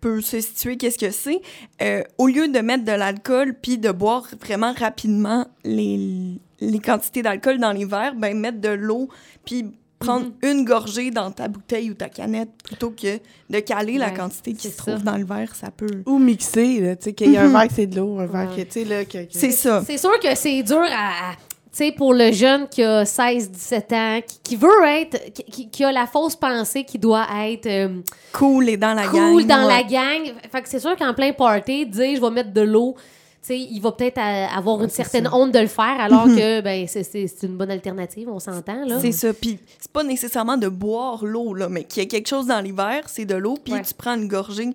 peut 0.00 0.20
se 0.20 0.40
situer 0.40 0.76
qu'est-ce 0.76 0.98
que 0.98 1.10
c'est. 1.10 1.40
Euh, 1.82 2.02
au 2.18 2.28
lieu 2.28 2.46
de 2.48 2.58
mettre 2.60 2.84
de 2.84 2.92
l'alcool 2.92 3.54
puis 3.60 3.78
de 3.78 3.90
boire 3.90 4.26
vraiment 4.40 4.72
rapidement 4.72 5.46
les, 5.64 6.40
les 6.60 6.78
quantités 6.78 7.22
d'alcool 7.22 7.58
dans 7.58 7.72
les 7.72 7.84
verres, 7.84 8.14
ben 8.14 8.38
mettre 8.38 8.60
de 8.60 8.68
l'eau 8.68 9.08
puis 9.44 9.66
prendre 9.98 10.26
Mhm. 10.26 10.32
une 10.50 10.64
gorgée 10.64 11.10
dans 11.10 11.32
ta 11.32 11.48
bouteille 11.48 11.90
ou 11.90 11.94
ta 11.94 12.08
canette 12.08 12.50
plutôt 12.62 12.90
que 12.90 13.18
de 13.50 13.58
caler 13.58 13.98
la 13.98 14.12
quantité 14.12 14.52
qui 14.52 14.68
se 14.70 14.76
trouve 14.76 15.02
dans 15.02 15.16
le 15.16 15.24
verre, 15.24 15.56
ça 15.56 15.72
peut... 15.72 16.04
Ou 16.06 16.18
mixer, 16.20 16.96
tu 17.00 17.04
sais, 17.06 17.12
qu'il 17.14 17.32
y 17.32 17.36
a 17.36 17.42
un 17.42 17.46
Mhm. 17.48 17.52
verre 17.54 17.66
que 17.66 17.74
c'est 17.74 17.86
de 17.88 17.96
l'eau, 17.96 18.20
un 18.20 18.26
verre 18.26 18.50
Ouais. 18.50 18.62
que, 18.64 18.68
tu 18.68 18.72
sais, 18.72 18.84
là, 18.84 19.04
que... 19.04 19.18
que- 19.24 19.26
C'est 19.32 19.50
ça. 19.50 19.82
C'est 19.84 19.98
sûr 19.98 20.16
que 20.20 20.32
c'est 20.36 20.62
dur 20.62 20.78
à. 20.88 21.32
Sais, 21.84 21.92
pour 21.92 22.12
le 22.14 22.32
jeune 22.32 22.68
qui 22.68 22.82
a 22.82 23.04
16, 23.04 23.50
17 23.50 23.92
ans, 23.92 24.20
qui, 24.26 24.38
qui 24.42 24.56
veut 24.56 24.84
être. 24.86 25.32
Qui, 25.70 25.84
a 25.84 25.92
la 25.92 26.06
fausse 26.06 26.36
pensée 26.36 26.84
qui 26.84 26.98
doit 26.98 27.26
être 27.46 27.66
euh, 27.66 28.00
Cool 28.32 28.68
et 28.68 28.76
dans 28.76 28.94
la 28.94 29.06
gang. 29.06 29.32
cool 29.32 29.46
dans 29.46 29.66
la 29.66 29.82
gang. 29.82 30.32
Fait 30.50 30.62
que 30.62 30.68
c'est 30.68 30.80
sûr 30.80 30.96
qu'en 30.96 31.14
plein 31.14 31.32
party, 31.32 31.86
dire 31.86 32.16
je 32.16 32.20
vais 32.20 32.30
mettre 32.30 32.52
de 32.52 32.60
l'eau. 32.62 32.94
Tu 33.40 33.54
sais, 33.54 33.58
il 33.58 33.80
va 33.80 33.92
peut-être 33.92 34.18
euh, 34.18 34.46
avoir 34.58 34.82
une 34.82 34.90
certaine 34.90 35.24
ça. 35.26 35.34
honte 35.34 35.52
de 35.52 35.60
le 35.60 35.68
faire, 35.68 35.96
alors 36.00 36.24
que 36.26 36.60
ben, 36.60 36.86
c'est- 36.88 37.42
une 37.44 37.56
bonne 37.56 37.70
alternative, 37.70 38.28
on 38.28 38.40
s'entend. 38.40 38.84
là. 38.84 38.98
C'est 39.00 39.12
ça. 39.12 39.32
Puis 39.32 39.58
c'est 39.78 39.92
pas 39.92 40.02
nécessairement 40.02 40.56
de 40.56 40.68
boire 40.68 41.24
l'eau, 41.24 41.54
là, 41.54 41.68
mais 41.68 41.84
qu'il 41.84 42.02
y 42.02 42.06
a 42.06 42.08
quelque 42.08 42.28
chose 42.28 42.46
dans 42.46 42.60
verres, 42.74 43.08
c'est 43.08 43.24
de 43.24 43.36
l'eau, 43.36 43.56
puis 43.62 43.74
Ouais. 43.74 43.82
tu 43.82 43.94
prends 43.94 44.14
une 44.16 44.26
gorgée 44.28 44.70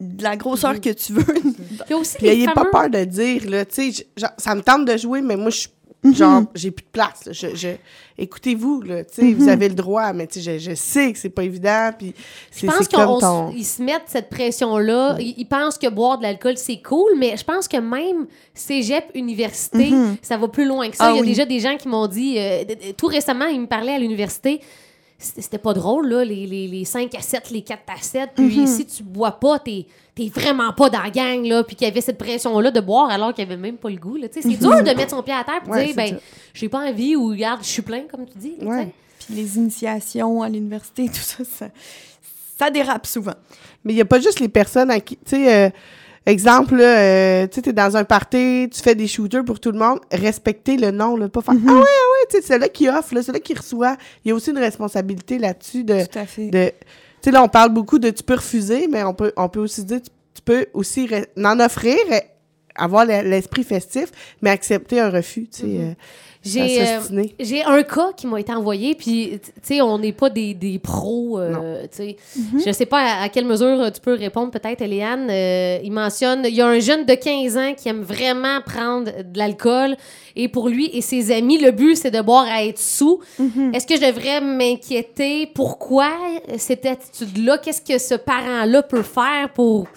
de 0.00 0.22
la 0.22 0.36
grosseur 0.36 0.74
Mhm. 0.74 0.80
que 0.80 0.90
tu 0.90 1.12
veux. 1.12 1.24
Puis 1.86 1.94
aussi 1.94 2.16
les 2.20 2.28
ayez 2.30 2.44
fameux... 2.46 2.70
pas 2.70 2.82
peur 2.82 2.90
de 2.90 3.04
dire, 3.04 3.48
là, 3.50 3.64
tu 3.64 3.92
sais, 3.92 4.06
ça 4.36 4.54
me 4.54 4.60
tente 4.62 4.84
de 4.84 4.96
jouer, 4.96 5.20
mais 5.22 5.36
moi, 5.36 5.50
je 5.50 5.56
suis, 5.58 5.68
Mhm. 6.04 6.14
genre, 6.14 6.42
j'ai 6.54 6.70
plus 6.70 6.84
de 6.84 6.90
place, 6.90 7.24
là. 7.26 7.32
Je, 7.32 7.56
je- 7.56 7.76
écoutez-vous, 8.16 8.82
là, 8.82 9.04
tu 9.04 9.14
sais, 9.14 9.22
Mhm. 9.22 9.34
vous 9.34 9.48
avez 9.48 9.68
le 9.68 9.74
droit, 9.74 10.12
mais 10.12 10.26
tu 10.28 10.40
sais, 10.40 10.58
je, 10.58 10.70
je 10.70 10.74
sais 10.76 11.12
que 11.12 11.18
c'est 11.18 11.28
pas 11.28 11.42
évident, 11.42 11.90
puis 11.98 12.14
Je 12.54 12.66
pense 12.66 12.86
qu'ils 12.86 12.98
ton... 12.98 13.52
se 13.62 13.82
mettent 13.82 14.02
cette 14.06 14.30
pression-là. 14.30 15.16
Ils, 15.18 15.34
ils 15.38 15.44
pensent 15.46 15.76
que 15.76 15.88
boire 15.88 16.18
de 16.18 16.22
l'alcool, 16.22 16.56
c'est 16.56 16.80
cool, 16.82 17.10
mais 17.18 17.36
je 17.36 17.44
pense 17.44 17.66
que 17.66 17.76
même 17.78 18.26
cégep, 18.54 19.10
université, 19.14 19.90
Mhm. 19.90 20.16
ça 20.22 20.36
va 20.36 20.46
plus 20.48 20.66
loin 20.66 20.88
que 20.88 20.96
ça. 20.96 21.06
Ah 21.06 21.10
Il 21.12 21.16
y 21.16 21.18
a 21.18 21.22
oui. 21.22 21.28
déjà 21.28 21.44
des 21.44 21.58
gens 21.60 21.76
qui 21.76 21.88
m'ont 21.88 22.06
dit... 22.06 22.36
euh, 22.38 22.62
tout 22.96 23.06
récemment, 23.06 23.46
ils 23.46 23.60
me 23.60 23.66
parlaient 23.66 23.94
à 23.94 23.98
l'université. 23.98 24.60
C'était 25.20 25.58
pas 25.58 25.72
drôle, 25.74 26.08
là, 26.08 26.24
les, 26.24 26.46
les, 26.46 26.68
les 26.68 26.84
5 26.84 27.12
à 27.16 27.20
7, 27.20 27.50
les 27.50 27.62
4 27.62 27.80
à 27.88 28.00
7. 28.00 28.30
Puis 28.36 28.60
Mhm. 28.60 28.66
si 28.68 28.86
tu 28.86 29.02
bois 29.02 29.32
pas, 29.32 29.58
t'es 29.58 29.84
t'es 30.14 30.28
vraiment 30.28 30.72
pas 30.72 30.90
dans 30.90 31.02
la 31.02 31.10
gang, 31.10 31.44
là. 31.44 31.62
Puis 31.64 31.74
qu'il 31.76 31.86
y 31.86 31.90
avait 31.90 32.00
cette 32.00 32.18
pression-là 32.18 32.70
de 32.70 32.80
boire 32.80 33.08
alors 33.10 33.32
qu'il 33.34 33.44
avait 33.44 33.56
même 33.56 33.76
pas 33.76 33.88
le 33.90 33.96
goût, 33.96 34.16
là. 34.16 34.28
C'est 34.32 34.42
dur 34.48 34.70
de 34.82 34.94
mettre 34.96 35.10
son 35.10 35.22
pied 35.22 35.34
à 35.34 35.42
terre 35.44 35.60
et 35.66 35.70
Ouais, 35.70 35.86
dire, 35.86 35.94
ben, 35.96 36.18
j'ai 36.54 36.68
pas 36.68 36.88
envie 36.88 37.16
ou 37.16 37.28
regarde, 37.30 37.60
je 37.62 37.68
suis 37.68 37.82
plein, 37.82 38.02
comme 38.10 38.26
tu 38.26 38.38
dis. 38.38 38.54
là. 38.60 38.66
Ouais. 38.68 38.88
Puis 39.24 39.34
les 39.34 39.56
initiations 39.56 40.42
à 40.42 40.48
l'université, 40.48 41.06
tout 41.08 41.14
ça, 41.14 41.42
ça, 41.44 41.68
ça 42.58 42.70
dérape 42.70 43.06
souvent. 43.06 43.34
Mais 43.84 43.92
il 43.94 43.96
y 43.96 44.00
a 44.00 44.04
pas 44.04 44.20
juste 44.20 44.38
les 44.40 44.48
personnes 44.48 44.90
à 44.90 45.00
qui, 45.00 45.16
tu 45.16 45.22
sais, 45.36 45.54
euh, 45.66 45.70
exemple, 46.28 46.76
euh, 46.80 47.46
tu 47.46 47.56
sais, 47.56 47.62
t'es 47.62 47.72
dans 47.72 47.96
un 47.96 48.04
party, 48.04 48.68
tu 48.72 48.80
fais 48.82 48.94
des 48.94 49.06
shooters 49.06 49.44
pour 49.44 49.60
tout 49.60 49.70
le 49.72 49.78
monde, 49.78 49.98
respecter 50.12 50.76
le 50.76 50.90
nom, 50.90 51.16
là, 51.16 51.28
pas 51.28 51.40
faire 51.42 51.54
Mhm. 51.54 51.64
Ah 51.68 51.72
ouais, 51.72 51.80
ah 51.80 51.82
ouais, 51.84 52.26
tu 52.30 52.36
sais, 52.36 52.42
c'est 52.46 52.58
là 52.58 52.68
qui 52.68 52.88
offre, 52.88 53.14
là, 53.14 53.22
c'est 53.22 53.32
là 53.32 53.40
qui 53.40 53.54
reçoit. 53.54 53.96
Il 54.24 54.28
y 54.28 54.32
a 54.32 54.34
aussi 54.34 54.50
une 54.50 54.58
responsabilité 54.58 55.38
là-dessus 55.38 55.84
de. 55.84 56.04
Tout 56.06 56.18
à 56.18 56.26
fait. 56.26 56.48
de 56.50 56.66
tu 57.20 57.24
sais, 57.24 57.30
là, 57.32 57.42
on 57.42 57.48
parle 57.48 57.70
beaucoup 57.70 57.98
de 57.98 58.10
tu 58.10 58.22
peux 58.22 58.34
refuser, 58.36 58.86
mais 58.88 59.02
on 59.02 59.12
peut, 59.14 59.32
on 59.36 59.48
peut 59.48 59.60
aussi 59.60 59.84
dire 59.84 60.00
tu, 60.00 60.10
tu 60.34 60.42
peux 60.42 60.66
aussi 60.72 61.06
re- 61.06 61.26
en 61.44 61.58
offrir, 61.58 61.96
avoir 62.78 63.04
le- 63.04 63.28
l'esprit 63.28 63.64
festif, 63.64 64.06
mais 64.42 64.50
accepter 64.50 65.00
un 65.00 65.10
refus, 65.10 65.48
tu 65.52 65.60
sais. 65.62 65.66
euh, 65.66 65.92
J'ai... 66.44 66.80
à 66.80 66.84
euh, 66.84 66.98
s'ostiner. 67.00 67.34
J'ai 67.40 67.62
un 67.64 67.82
cas 67.82 68.12
qui 68.16 68.26
m'a 68.28 68.38
été 68.40 68.52
envoyé, 68.52 68.94
puis, 68.94 69.38
tu 69.42 69.50
sais, 69.62 69.80
on 69.82 69.98
n'est 69.98 70.12
pas 70.12 70.30
des, 70.30 70.54
des 70.54 70.78
pros, 70.78 71.38
euh, 71.40 71.82
tu 71.90 71.96
sais. 71.96 72.16
Je 72.64 72.72
sais 72.72 72.86
pas 72.86 73.00
à, 73.00 73.22
à 73.24 73.28
quelle 73.28 73.44
mesure 73.44 73.80
euh, 73.82 73.90
tu 73.90 74.00
peux 74.00 74.14
répondre, 74.14 74.50
peut-être, 74.52 74.80
Eliane. 74.80 75.28
Euh, 75.30 75.78
il 75.82 75.90
mentionne, 75.92 76.42
il 76.46 76.54
y 76.54 76.60
a 76.60 76.66
un 76.68 76.78
jeune 76.78 77.04
de 77.04 77.14
15 77.14 77.56
ans 77.56 77.74
qui 77.76 77.88
aime 77.88 78.02
vraiment 78.02 78.60
prendre 78.64 79.10
de 79.24 79.36
l'alcool, 79.38 79.96
et 80.36 80.46
pour 80.48 80.68
lui 80.68 80.88
et 80.92 81.00
ses 81.00 81.32
amis, 81.32 81.58
le 81.58 81.72
but, 81.72 81.96
c'est 81.96 82.12
de 82.12 82.20
boire 82.20 82.46
à 82.48 82.64
être 82.64 82.78
sous. 82.78 83.18
Est-ce 83.74 83.86
que 83.86 83.96
je 83.96 84.06
devrais 84.06 84.40
m'inquiéter? 84.40 85.46
Pourquoi 85.52 86.10
cette 86.56 86.86
attitude-là? 86.86 87.58
Qu'est-ce 87.58 87.82
que 87.82 87.98
ce 87.98 88.14
parent-là 88.14 88.82
peut 88.84 89.02
faire 89.02 89.50
pour 89.52 89.88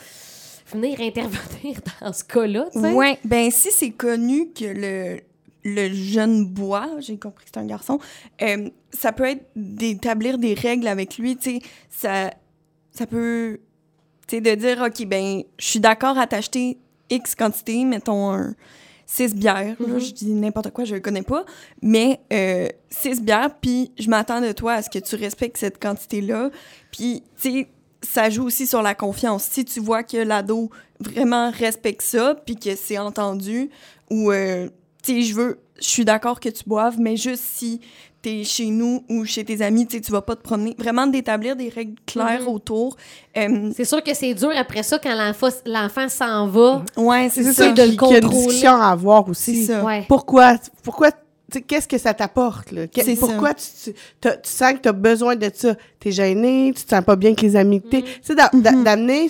venir 0.72 1.00
intervenir 1.02 1.80
dans 2.02 2.14
ce 2.14 2.24
cas-là, 2.24 2.68
tu 2.72 2.80
sais? 2.82 2.94
Ouais, 2.94 3.20
ben 3.24 3.50
si 3.52 3.70
c'est 3.72 3.92
connu 3.92 4.50
que 4.52 4.66
le, 4.66 5.20
le 5.64 5.94
jeune 5.94 6.46
boit, 6.46 6.90
j'ai 7.00 7.18
compris 7.18 7.46
que 7.46 7.52
c'est 7.54 7.60
un 7.60 7.66
garçon, 7.66 8.00
euh, 8.42 8.70
ça 8.92 9.12
peut 9.12 9.26
être 9.26 9.46
d'établir 9.56 10.38
des 10.38 10.54
règles 10.54 10.88
avec 10.88 11.18
lui, 11.18 11.38
tu 11.38 11.52
sais, 11.52 11.60
ça, 11.90 12.32
ça 12.92 13.06
peut, 13.08 13.60
tu 14.28 14.38
sais, 14.38 14.42
de 14.42 14.56
dire, 14.56 14.82
OK, 14.86 15.06
ben, 15.06 15.44
je 15.60 15.66
suis 15.66 15.80
d'accord 15.80 16.18
à 16.18 16.28
t'acheter 16.28 16.78
X 17.10 17.36
quantité, 17.36 17.84
mettons 17.86 18.32
un 18.32 18.56
6 19.06 19.36
bières, 19.36 19.76
là, 19.80 19.88
Mhm. 19.96 20.00
je 20.00 20.12
dis 20.14 20.32
n'importe 20.34 20.72
quoi, 20.72 20.86
je 20.86 20.96
le 20.96 21.02
connais 21.02 21.22
pas, 21.22 21.44
mais 21.82 22.22
6 22.90 23.22
bières, 23.22 23.54
puis 23.60 23.92
je 24.00 24.10
m'attends 24.10 24.40
de 24.42 24.52
toi 24.54 24.74
à 24.76 24.82
ce 24.82 24.90
que 24.90 25.00
tu 25.00 25.16
respectes 25.16 25.58
cette 25.58 25.82
quantité-là, 25.82 26.50
puis, 26.92 27.22
tu 27.40 27.52
sais, 27.52 27.68
ça 28.02 28.30
joue 28.30 28.46
aussi 28.46 28.66
sur 28.68 28.82
la 28.82 28.96
confiance. 28.96 29.44
Si 29.44 29.64
tu 29.66 29.80
vois 29.80 30.04
que 30.04 30.18
l'ado 30.18 30.70
vraiment 31.00 31.52
respecte 31.52 32.02
ça, 32.02 32.36
puis 32.46 32.56
que 32.56 32.76
c'est 32.76 32.98
entendu, 32.98 33.70
ou, 34.10 34.32
euh, 34.32 34.68
tu 35.04 35.14
sais, 35.14 35.22
je 35.24 35.34
veux, 35.36 35.60
je 35.80 35.88
suis 35.88 36.06
d'accord 36.06 36.40
que 36.40 36.50
tu 36.50 36.64
boives, 36.68 37.00
mais 37.00 37.16
juste 37.16 37.44
si 37.44 37.80
t'es 38.22 38.44
chez 38.44 38.68
nous 38.68 39.04
ou 39.10 39.26
chez 39.26 39.44
tes 39.44 39.64
amis, 39.64 39.88
tu 39.88 39.96
sais, 39.98 40.02
tu 40.02 40.12
vas 40.12 40.22
pas 40.22 40.36
te 40.36 40.44
promener. 40.44 40.76
Vraiment 40.78 41.08
d'établir 41.08 41.56
des 41.56 41.70
règles 41.70 41.96
claires 42.06 42.42
Mhm. 42.44 42.48
autour. 42.50 42.96
Euh, 43.36 43.72
C'est 43.76 43.86
sûr 43.86 44.04
que 44.04 44.14
c'est 44.14 44.36
dur 44.36 44.52
après 44.56 44.84
ça 44.84 45.00
quand 45.00 45.16
l'enfant 45.16 45.50
l'enfant 45.66 46.08
s'en 46.08 46.48
va. 46.48 46.84
ouais, 46.98 47.30
c'est 47.34 47.44
C'est 47.44 47.54
ça. 47.54 47.64
ça, 47.66 47.72
de 47.72 47.82
le 47.82 47.90
qu'il 47.98 48.08
y 48.10 48.14
a 48.14 48.18
une 48.18 48.22
contrôler. 48.26 48.46
discussion 48.46 48.76
à 48.76 48.90
avoir 48.92 49.24
C'est 49.26 49.32
aussi. 49.32 49.66
ça. 49.66 49.84
Ouais. 49.84 50.06
Pourquoi, 50.08 50.58
pourquoi, 50.84 51.10
qu'est-ce 51.60 51.88
que 51.88 51.98
ça 51.98 52.14
t'apporte, 52.14 52.72
là? 52.72 52.84
Ça. 52.94 53.04
pourquoi 53.20 53.54
tu, 53.54 53.66
tu, 53.86 53.94
tu 54.22 54.30
sens 54.44 54.74
que 54.74 54.80
tu 54.80 54.90
as 54.90 54.94
besoin 54.94 55.36
de 55.36 55.50
ça? 55.54 55.76
T'es 56.00 56.12
gêné, 56.12 56.74
tu 56.76 56.84
te 56.84 56.90
sens 56.96 57.04
pas 57.04 57.16
bien 57.16 57.30
avec 57.32 57.42
les 57.42 57.56
amis 57.56 57.82
que 57.82 57.88
t'es? 57.88 58.02
Tu 58.04 58.10
sais, 58.22 58.36
Mhm. 58.54 58.84
d'amener 58.84 59.30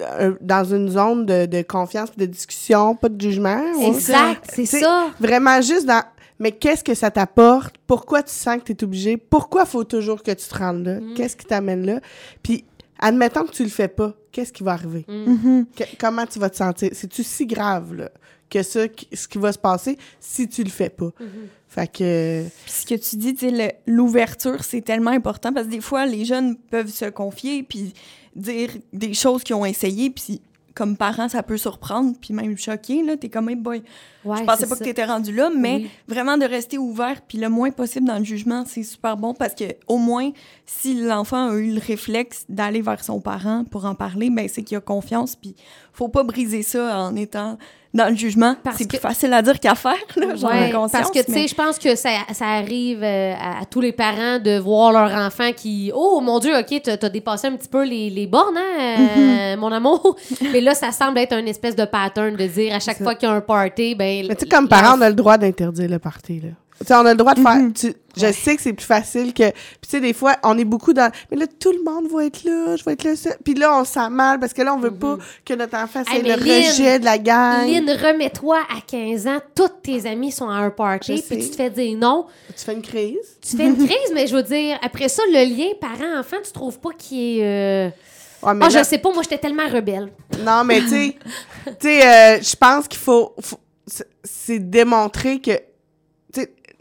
euh, 0.00 0.34
dans 0.40 0.64
une 0.64 0.88
zone 0.88 1.26
de, 1.26 1.44
de 1.46 1.62
confiance, 1.62 2.10
de 2.16 2.24
discussion, 2.26 2.94
pas 2.96 3.08
de 3.10 3.20
jugement. 3.20 3.60
ouais. 3.78 3.88
Exact, 3.88 4.44
c'est 4.52 4.64
C'est- 4.66 4.80
ça. 4.80 5.08
Vraiment 5.20 5.60
juste 5.60 5.84
dans, 5.86 6.02
mais 6.38 6.52
qu'est-ce 6.52 6.82
que 6.82 6.94
ça 6.94 7.10
t'apporte? 7.10 7.74
Pourquoi 7.86 8.22
tu 8.22 8.32
sens 8.32 8.56
que 8.58 8.64
tu 8.64 8.72
es 8.72 8.84
obligé? 8.84 9.16
Pourquoi 9.18 9.66
faut 9.66 9.84
toujours 9.84 10.22
que 10.22 10.30
tu 10.30 10.48
te 10.48 10.56
rendes 10.56 10.84
là? 10.86 10.98
Mhm. 11.00 11.14
Qu'est-ce 11.14 11.36
qui 11.36 11.44
t'amène 11.44 11.84
là? 11.84 12.00
Puis, 12.42 12.64
admettons 12.98 13.44
que 13.44 13.50
tu 13.52 13.62
le 13.64 13.68
fais 13.68 13.88
pas, 13.88 14.14
qu'est-ce 14.32 14.52
qui 14.52 14.62
va 14.62 14.72
arriver? 14.72 15.04
Que- 15.06 15.84
comment 16.00 16.24
tu 16.24 16.38
vas 16.38 16.48
te 16.48 16.56
sentir? 16.56 16.88
C'est-tu 16.94 17.22
si 17.22 17.44
grave, 17.46 17.92
là, 17.94 18.10
que 18.52 18.62
ça, 18.62 18.80
ce 19.12 19.26
qui 19.28 19.38
va 19.38 19.52
se 19.52 19.58
passer 19.58 19.96
si 20.20 20.48
tu 20.48 20.62
le 20.62 20.70
fais 20.70 20.90
pas? 20.90 21.10
Fait 21.68 21.86
que... 21.90 22.44
Puis 22.64 22.72
ce 22.72 22.86
que 22.86 22.94
tu 22.94 23.16
dis, 23.16 23.34
tu 23.34 23.48
sais, 23.48 23.50
le- 23.86 23.92
l'ouverture, 23.92 24.62
c'est 24.62 24.82
tellement 24.82 25.10
important 25.12 25.52
parce 25.52 25.66
que 25.66 25.70
des 25.72 25.80
fois, 25.80 26.04
les 26.04 26.24
jeunes 26.24 26.56
peuvent 26.70 26.90
se 26.90 27.06
confier 27.06 27.62
puis 27.62 27.94
dire 28.36 28.70
des 28.92 29.14
choses 29.14 29.42
qu'ils 29.42 29.56
ont 29.56 29.64
essayé, 29.64 30.10
puis 30.10 30.40
comme 30.74 30.96
parent, 30.96 31.28
ça 31.28 31.42
peut 31.42 31.58
surprendre, 31.58 32.14
puis 32.18 32.32
même 32.32 32.56
choquer, 32.56 33.02
là. 33.02 33.18
T'es 33.18 33.28
comme, 33.28 33.50
hey 33.50 33.56
boy, 33.56 33.82
Ouais, 34.24 34.38
je 34.38 34.44
pensais 34.44 34.66
pas 34.66 34.74
que 34.76 34.84
t'étais 34.84 35.04
rendu 35.04 35.30
là, 35.34 35.50
mais 35.54 35.74
Oui. 35.76 35.90
vraiment 36.08 36.38
de 36.38 36.46
rester 36.46 36.78
ouvert, 36.78 37.20
puis 37.28 37.36
le 37.36 37.50
moins 37.50 37.70
possible 37.70 38.06
dans 38.06 38.18
le 38.18 38.24
jugement, 38.24 38.64
c'est 38.66 38.82
super 38.82 39.18
bon, 39.18 39.34
parce 39.34 39.54
que 39.54 39.64
au 39.86 39.98
moins, 39.98 40.30
si 40.64 40.94
l'enfant 40.94 41.50
a 41.50 41.54
eu 41.56 41.72
le 41.74 41.80
réflexe 41.86 42.46
d'aller 42.48 42.80
vers 42.80 43.04
son 43.04 43.20
parent 43.20 43.64
pour 43.70 43.84
en 43.84 43.94
parler, 43.94 44.30
ben 44.30 44.48
c'est 44.48 44.62
qu'il 44.62 44.78
a 44.78 44.80
confiance, 44.80 45.36
puis 45.36 45.54
faut 45.92 46.08
pas 46.08 46.22
briser 46.22 46.62
ça 46.62 46.98
en 47.00 47.16
étant 47.16 47.58
dans 47.94 48.08
le 48.08 48.16
jugement. 48.16 48.56
Parce 48.64 48.78
C'est 48.78 48.84
que- 48.84 48.88
plus 48.88 48.98
facile 48.98 49.32
à 49.34 49.42
dire 49.42 49.60
qu'à 49.60 49.74
faire, 49.74 49.92
là, 50.16 50.34
j'en 50.36 50.50
ai 50.50 50.52
Ouais, 50.66 50.70
conscience. 50.70 50.92
parce 50.92 51.10
que, 51.10 51.22
tu 51.24 51.32
sais, 51.32 51.46
je 51.46 51.54
pense 51.54 51.78
que 51.78 51.94
ça, 51.94 52.08
ça 52.32 52.46
arrive 52.46 53.02
euh, 53.02 53.34
à, 53.34 53.60
à 53.60 53.64
tous 53.66 53.80
les 53.80 53.92
parents 53.92 54.38
de 54.38 54.58
voir 54.58 54.92
leur 54.92 55.12
enfant 55.26 55.52
qui. 55.54 55.90
Oh 55.94 56.20
mon 56.22 56.38
Dieu, 56.38 56.56
OK, 56.58 56.80
t'as 56.82 56.92
as 57.00 57.08
dépassé 57.10 57.48
un 57.48 57.52
petit 57.56 57.68
peu 57.68 57.84
les, 57.84 58.08
les 58.10 58.26
bornes, 58.26 58.56
hein, 58.56 58.96
euh, 59.18 59.56
mon 59.58 59.70
amour. 59.72 60.16
Mais 60.52 60.60
là, 60.60 60.74
ça 60.74 60.90
semble 60.90 61.18
être 61.18 61.34
un 61.34 61.44
espèce 61.46 61.76
de 61.76 61.84
pattern 61.84 62.34
de 62.36 62.46
dire 62.46 62.74
à 62.74 62.80
chaque 62.80 63.02
fois 63.02 63.14
qu'il 63.14 63.28
y 63.28 63.32
a 63.32 63.34
un 63.34 63.40
party, 63.40 63.94
ben. 63.94 64.26
Mais 64.28 64.34
tu 64.36 64.40
sais, 64.44 64.48
comme 64.48 64.68
parent, 64.68 64.96
on 64.98 65.00
a 65.02 65.08
le 65.10 65.14
droit 65.14 65.36
d'interdire 65.36 65.90
le 65.90 65.98
party, 65.98 66.40
là. 66.40 66.48
Tu 66.82 66.88
sais, 66.88 66.94
on 66.94 67.06
a 67.06 67.10
le 67.12 67.16
droit 67.16 67.34
de 67.34 67.40
faire. 67.40 67.58
tu- 67.74 67.94
je 68.16 68.30
sais 68.30 68.56
que 68.56 68.62
c'est 68.62 68.72
plus 68.74 68.84
facile 68.84 69.32
que. 69.32 69.50
Puis, 69.50 69.54
tu 69.82 69.88
sais, 69.88 70.00
des 70.00 70.12
fois, 70.12 70.36
on 70.42 70.58
est 70.58 70.64
beaucoup 70.64 70.92
dans. 70.92 71.10
Mais 71.30 71.36
là, 71.38 71.46
tout 71.46 71.72
le 71.72 71.82
monde 71.82 72.10
va 72.12 72.26
être 72.26 72.44
là, 72.44 72.76
je 72.76 72.84
vais 72.84 72.92
être 72.92 73.04
là. 73.04 73.16
ça. 73.16 73.30
Puis 73.42 73.54
là, 73.54 73.78
on 73.80 73.84
se 73.84 73.92
sent 73.92 74.10
mal 74.10 74.38
parce 74.38 74.52
que 74.52 74.60
là, 74.62 74.74
on 74.74 74.78
veut 74.78 74.90
pas 74.90 75.16
que 75.46 75.54
notre 75.54 75.76
enfant 75.78 76.02
c'est 76.06 76.18
le 76.20 76.28
Lynn, 76.36 76.68
rejet 76.68 76.98
de 76.98 77.04
la 77.04 77.16
gang. 77.18 77.66
Lynn, 77.66 77.88
remets-toi 77.90 78.58
à 78.70 78.80
15 78.86 79.26
ans, 79.26 79.38
tous 79.54 79.68
tes 79.82 80.06
amis 80.06 80.30
sont 80.32 80.48
à 80.48 80.54
un 80.56 80.70
party, 80.70 81.22
puis 81.26 81.38
tu 81.44 81.50
te 81.50 81.56
fais 81.56 81.70
dire 81.70 81.96
non. 81.98 82.26
Tu 82.56 82.64
fais 82.64 82.74
une 82.74 82.82
crise? 82.82 83.38
Tu 83.40 83.56
fais 83.56 83.64
une 83.66 83.76
crise, 83.86 84.12
mais 84.12 84.26
je 84.26 84.36
veux 84.36 84.42
dire, 84.42 84.78
après 84.82 85.08
ça, 85.08 85.22
le 85.32 85.44
lien 85.56 85.70
parent-enfant, 85.80 86.36
tu 86.44 86.52
trouves 86.52 86.78
pas 86.80 86.90
qu'il 86.98 87.38
est. 87.38 87.44
euh, 87.44 87.90
Ouais, 88.42 88.54
mais 88.54 88.68
là- 88.68 88.80
je 88.82 88.84
sais 88.84 88.98
pas, 88.98 89.12
moi, 89.12 89.22
j'étais 89.22 89.38
tellement 89.38 89.68
rebelle. 89.68 90.10
Non, 90.44 90.64
mais 90.64 90.80
tu 90.80 90.88
sais, 90.88 91.16
tu 91.66 91.72
sais, 91.88 92.06
euh, 92.06 92.40
je 92.42 92.56
pense 92.56 92.88
qu'il 92.88 92.98
faut, 92.98 93.32
faut- 93.40 93.60
c'est- 93.86 94.58
démontrer 94.58 95.40
que, 95.40 95.52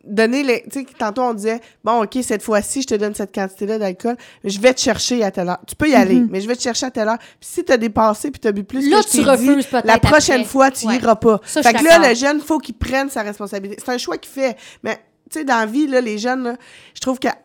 donner 0.04 0.44
les, 0.44 0.64
tu 0.64 0.80
sais, 0.80 0.86
tantôt 0.98 1.22
on 1.22 1.34
disait, 1.34 1.60
bon, 1.84 2.04
ok, 2.04 2.18
cette 2.24 2.42
fois-ci, 2.42 2.82
je 2.82 2.88
te 2.88 2.96
donne 2.96 3.14
cette 3.16 3.34
quantité-là 3.34 3.78
d'alcool, 3.78 4.16
mais 4.44 4.50
je 4.50 4.60
vais 4.60 4.74
te 4.74 4.80
chercher 4.82 5.24
à 5.24 5.32
telle 5.32 5.50
heure. 5.50 5.60
Tu 5.68 5.76
peux 5.76 5.90
y 5.90 5.94
aller, 5.96 6.24
mais 6.30 6.42
je 6.42 6.48
vais 6.48 6.56
te 6.56 6.62
chercher 6.62 6.88
à 6.88 6.92
telle 6.92 7.08
heure. 7.08 7.18
Puis 7.18 7.50
si 7.52 7.64
t'as 7.64 7.78
dépassé 7.78 8.32
puis 8.32 8.40
t'as 8.40 8.52
bu 8.52 8.64
plus 8.64 8.90
Là, 8.90 9.02
que 9.04 9.10
tu 9.10 9.18
dit, 9.18 9.24
refuses 9.24 9.68
la 9.84 10.00
prochaine 10.00 10.42
après. 10.42 10.50
fois, 10.50 10.72
tu 10.72 10.88
Ouais. 10.88 10.96
iras 10.98 11.16
pas. 11.16 11.40
Ça, 11.46 11.62
fait 11.64 11.74
que 11.74 11.84
là, 11.84 12.10
le 12.10 12.16
jeune, 12.16 12.40
faut 12.42 12.58
qu'il 12.60 12.76
prenne 12.76 13.10
sa 13.10 13.22
responsabilité. 13.22 13.82
C'est 13.86 13.92
un 13.92 13.98
choix 13.98 14.18
qu'il 14.18 14.32
fait. 14.32 14.58
Mais, 14.84 14.96
tu 15.30 15.40
sais, 15.40 15.46
dans 15.46 15.58
la 15.60 15.66
vie, 15.66 15.88
là, 15.88 16.02
les 16.02 16.18
jeunes, 16.18 16.44
là, 16.44 16.56
je 16.96 17.00
trouve 17.02 17.20
qu'à 17.20 17.36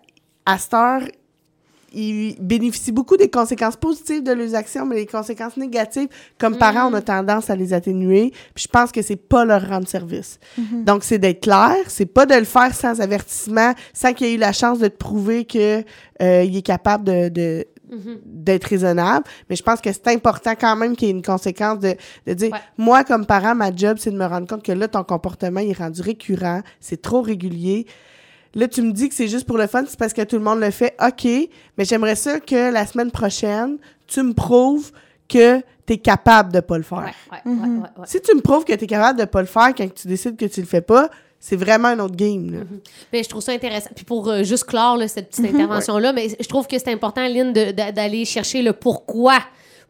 cette 0.59 0.75
heure, 0.75 1.03
ils 1.99 2.37
bénéficient 2.41 2.93
beaucoup 2.93 3.17
des 3.17 3.31
conséquences 3.31 3.77
positives 3.77 4.23
de 4.23 4.33
leurs 4.33 4.55
actions, 4.55 4.85
mais 4.85 4.97
les 4.97 5.07
conséquences 5.07 5.57
négatives, 5.57 6.09
comme 6.39 6.57
parents, 6.59 6.91
on 6.91 6.95
a 6.95 7.01
tendance 7.03 7.49
à 7.49 7.57
les 7.57 7.73
atténuer. 7.73 8.33
Puis 8.55 8.65
je 8.65 8.69
pense 8.69 8.93
que 8.93 9.01
c'est 9.03 9.17
pas 9.17 9.45
leur 9.45 9.67
rendre 9.69 9.89
service. 9.89 10.39
Donc, 10.85 11.05
c'est 11.05 11.19
d'être 11.19 11.41
clair, 11.43 11.75
c'est 11.89 12.07
pas 12.07 12.27
de 12.27 12.35
le 12.35 12.45
faire 12.45 12.75
sans 12.75 13.01
avertissement, 13.01 13.73
sans 13.95 14.13
qu'il 14.13 14.27
ait 14.27 14.35
eu 14.35 14.39
la 14.39 14.53
chance 14.53 14.79
de 14.79 14.89
te 14.89 14.97
prouver 14.97 15.45
que 15.47 15.83
euh, 16.23 16.43
il 16.45 16.57
est 16.57 16.63
capable 16.63 17.05
de, 17.05 17.29
de- 17.31 17.65
d'être 18.25 18.65
raisonnable. 18.65 19.25
Mais 19.49 19.57
je 19.57 19.63
pense 19.63 19.81
que 19.81 19.93
c'est 19.93 20.09
important 20.09 20.55
quand 20.61 20.75
même 20.77 20.97
qu'il 20.97 21.09
y 21.09 21.11
ait 21.11 21.15
une 21.15 21.23
conséquence 21.23 21.79
de, 21.79 21.95
de 22.27 22.35
dire, 22.35 22.51
Ouais. 22.53 22.59
moi, 22.79 23.05
comme 23.05 23.25
parent, 23.27 23.55
ma 23.55 23.75
job, 23.75 23.97
c'est 24.01 24.11
de 24.11 24.17
me 24.19 24.27
rendre 24.27 24.47
compte 24.49 24.63
que 24.65 24.73
là, 24.73 24.89
ton 24.89 25.05
comportement 25.05 25.61
il 25.61 25.71
est 25.71 25.79
rendu 25.79 26.03
récurrent, 26.03 26.63
c'est 26.81 27.01
trop 27.01 27.23
régulier. 27.23 27.87
Là, 28.57 28.67
tu 28.67 28.81
me 28.81 28.91
dis 28.91 29.11
que 29.11 29.15
c'est 29.15 29.29
juste 29.29 29.47
pour 29.47 29.59
le 29.59 29.67
fun, 29.67 29.85
c'est 29.87 29.99
parce 29.99 30.15
que 30.15 30.23
tout 30.23 30.37
le 30.37 30.43
monde 30.43 30.61
le 30.61 30.71
fait. 30.71 30.97
OK, 31.01 31.25
mais 31.77 31.85
j'aimerais 31.85 32.17
ça 32.17 32.41
que 32.41 32.73
la 32.73 32.87
semaine 32.87 33.11
prochaine, 33.11 33.77
tu 34.07 34.23
me 34.23 34.33
prouves 34.33 34.93
que 35.29 35.61
tu 35.87 35.93
es 35.93 35.99
capable 35.99 36.53
de 36.53 36.61
pas 36.61 36.79
le 36.79 36.83
faire. 36.83 36.99
Ouais, 36.99 37.39
ouais, 37.45 37.53
ouais, 37.53 37.69
ouais, 37.69 37.89
ouais. 37.99 38.07
Si 38.07 38.21
tu 38.21 38.35
me 38.35 38.41
prouves 38.41 38.65
que 38.65 38.73
tu 38.73 38.85
es 38.85 38.87
capable 38.87 39.21
de 39.21 39.27
pas 39.27 39.43
le 39.43 39.47
faire 39.47 39.75
quand 39.77 39.87
tu 39.95 40.09
décides 40.09 40.37
que 40.39 40.47
tu 40.47 40.61
le 40.61 40.67
fais 40.67 40.81
pas, 40.81 41.11
c'est 41.39 41.57
vraiment 41.57 41.89
un 41.89 41.99
autre 41.99 42.17
game. 42.17 42.51
Là. 42.51 42.61
Mais 43.13 43.23
je 43.23 43.29
trouve 43.29 43.43
ça 43.43 43.53
intéressant. 43.53 43.91
Puis 43.95 44.07
pour 44.07 44.29
euh, 44.29 44.43
juste 44.43 44.65
clore 44.65 44.97
là, 44.97 45.07
cette 45.07 45.29
petite 45.29 45.55
intervention-là, 45.55 46.15
mais 46.15 46.29
je 46.41 46.49
trouve 46.49 46.67
que 46.67 46.79
c'est 46.79 46.91
important, 46.91 47.29
Lynn, 47.29 47.53
d'aller 47.53 48.25
chercher 48.25 48.63
le 48.63 48.73
pourquoi. 48.73 49.39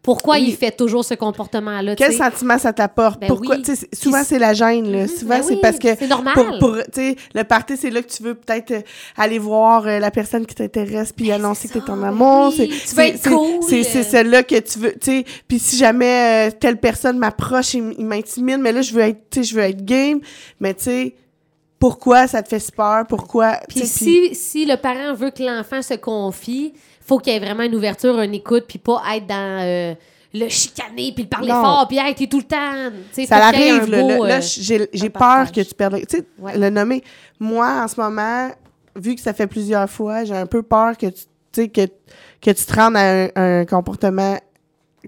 Pourquoi 0.07 0.37
Oui. 0.37 0.47
il 0.49 0.57
fait 0.57 0.71
toujours 0.71 1.05
ce 1.05 1.13
comportement-là. 1.15 1.95
Quel 1.97 2.15
sentiment 2.15 2.57
ça 2.57 2.73
t'apporte? 2.73 3.21
Ben 3.21 3.27
Pourquoi? 3.27 3.57
oui. 3.57 3.75
Souvent, 3.93 4.23
c'est 4.25 4.39
la 4.39 4.55
gêne. 4.55 4.91
Là. 4.91 5.07
Souvent, 5.09 5.37
Ben 5.37 5.43
c'est 5.43 5.55
oui, 5.55 5.59
parce 5.61 5.79
que. 5.79 5.89
c'est 5.99 6.07
normal. 6.07 6.33
Pour, 6.35 6.59
pour, 6.61 6.77
tu 6.77 6.83
sais, 6.95 7.17
le 7.35 7.43
party, 7.45 7.77
c'est 7.77 7.91
là 7.91 8.01
que 8.01 8.09
tu 8.09 8.23
veux 8.23 8.35
peut-être 8.35 8.71
euh, 8.71 8.81
aller 9.19 9.39
voir 9.39 9.87
euh, 9.87 9.99
la 9.99 10.11
personne 10.11 10.47
qui 10.47 10.55
t'intéresse 10.55 11.13
puis 11.13 11.31
annoncer 11.33 11.69
que 11.69 11.75
t'es 11.75 11.81
Ben, 11.81 11.87
ton 11.87 11.97
ben 11.97 12.09
amour. 12.09 12.53
C'est- 12.57 12.69
tu 12.69 12.73
veux 12.73 12.79
c'est- 13.19 13.29
cool, 13.29 13.49
C'est 13.69 13.97
euh. 13.97 14.03
celle-là 14.03 14.43
que 14.45 14.59
tu 14.61 14.79
veux. 14.79 14.95
Puis 15.49 15.59
si 15.59 15.77
jamais 15.77 16.49
euh, 16.49 16.57
telle 16.59 16.79
personne 16.79 17.19
m'approche, 17.19 17.75
il, 17.75 17.93
il 17.99 18.07
m'intimide, 18.07 18.61
mais 18.61 18.71
là, 18.73 18.83
je 18.83 18.93
veux 18.95 19.03
être, 19.03 19.43
je 19.43 19.55
veux 19.55 19.63
être 19.63 19.85
game. 19.85 20.21
Mais 20.61 20.73
tu 20.73 20.85
sais, 20.85 21.15
pourquoi 21.79 22.27
ça 22.27 22.43
te 22.43 22.49
fait 22.49 22.75
peur? 22.75 23.05
Pourquoi? 23.09 23.59
Puis 23.69 23.85
si 23.87 24.65
le 24.65 24.77
parent 24.77 25.15
veut 25.15 25.31
que 25.31 25.43
l'enfant 25.43 25.83
se 25.83 25.95
confie, 25.95 26.73
faut 27.07 27.19
qu'il 27.19 27.33
y 27.33 27.37
ait 27.37 27.41
vraiment 27.41 27.63
une 27.63 27.75
ouverture, 27.75 28.19
une 28.21 28.35
écoute, 28.35 28.65
puis 28.67 28.79
pas 28.79 29.03
être 29.15 29.27
dans 29.27 29.61
euh, 29.63 29.95
le 30.35 30.49
chicaner, 30.49 31.13
puis 31.15 31.23
le 31.25 31.29
parler 31.29 31.49
Non. 31.53 31.63
fort, 31.63 31.87
puis 31.89 31.99
hey, 31.99 32.15
t'es 32.15 32.27
tout 32.27 32.39
le 32.39 32.45
temps. 32.45 33.25
Ça 33.27 33.37
arrive, 33.47 33.89
là. 33.91 34.01
beau, 34.03 34.09
là, 34.09 34.15
euh, 34.25 34.29
là, 34.29 34.41
j'ai 34.41 34.89
j'ai 34.93 35.11
peur 35.11 35.51
que 35.53 35.61
tu 35.61 35.75
perdes. 35.75 35.95
le- 35.95 36.07
Tu 36.07 36.19
sais, 36.19 36.25
Ouais. 36.39 36.59
le 36.59 36.69
nommer. 36.71 37.03
Moi, 37.41 37.67
en 37.83 37.89
ce 37.89 38.01
moment, 38.01 38.51
vu 38.97 39.15
que 39.15 39.21
ça 39.21 39.33
fait 39.33 39.47
plusieurs 39.47 39.89
fois, 39.89 40.25
j'ai 40.25 40.35
un 40.37 40.47
peu 40.47 40.63
peur 40.63 40.97
que 40.99 41.07
tu, 41.53 41.69
que, 41.71 41.87
que 42.43 42.51
tu 42.51 42.65
te 42.67 42.75
rendes 42.75 42.97
à 42.97 43.25
un, 43.25 43.29
un 43.37 43.65
comportement 43.65 44.37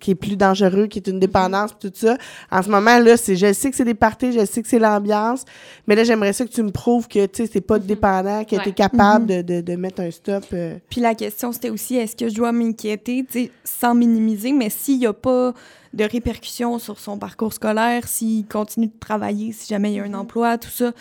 qui 0.00 0.12
est 0.12 0.14
plus 0.14 0.36
dangereux, 0.36 0.86
qui 0.86 0.98
est 0.98 1.06
une 1.08 1.18
dépendance, 1.20 1.70
tout 1.78 1.90
ça. 1.94 2.16
En 2.50 2.62
ce 2.62 2.68
moment, 2.70 2.98
là, 2.98 3.16
c'est, 3.16 3.36
je 3.36 3.52
sais 3.52 3.70
que 3.70 3.76
c'est 3.76 3.84
des 3.84 3.94
parties, 3.94 4.32
je 4.32 4.44
sais 4.44 4.62
que 4.62 4.68
c'est 4.68 4.78
l'ambiance, 4.78 5.44
mais 5.86 5.94
là, 5.94 6.04
j'aimerais 6.04 6.32
ça 6.32 6.44
que 6.44 6.50
tu 6.50 6.62
me 6.62 6.70
prouves 6.70 7.08
que, 7.08 7.26
tu 7.26 7.44
sais, 7.44 7.50
c'est 7.52 7.60
pas 7.60 7.78
dépendant, 7.78 8.44
que 8.44 8.56
Ouais. 8.56 8.62
tu 8.62 8.68
es 8.70 8.72
capable 8.72 9.26
de, 9.26 9.42
de, 9.42 9.60
de 9.60 9.76
mettre 9.76 10.00
un 10.00 10.10
stop. 10.10 10.44
euh. 10.52 10.76
Puis 10.90 11.00
la 11.00 11.14
question, 11.14 11.52
c'était 11.52 11.70
aussi, 11.70 11.96
est-ce 11.96 12.16
que 12.16 12.28
je 12.28 12.34
dois 12.34 12.52
m'inquiéter, 12.52 13.24
tu 13.30 13.44
sais, 13.44 13.50
sans 13.64 13.94
minimiser, 13.94 14.52
mais 14.52 14.70
s'il 14.70 14.98
n'y 14.98 15.06
a 15.06 15.12
pas 15.12 15.52
de 15.94 16.04
répercussions 16.04 16.78
sur 16.78 16.98
son 16.98 17.18
parcours 17.18 17.52
scolaire, 17.52 18.06
s'il 18.06 18.46
continue 18.46 18.88
de 18.88 18.98
travailler, 19.00 19.52
si 19.52 19.66
jamais 19.68 19.92
il 19.92 19.96
y 19.96 20.00
a 20.00 20.04
un 20.04 20.14
emploi, 20.14 20.58
tout 20.58 20.68
ça, 20.70 20.92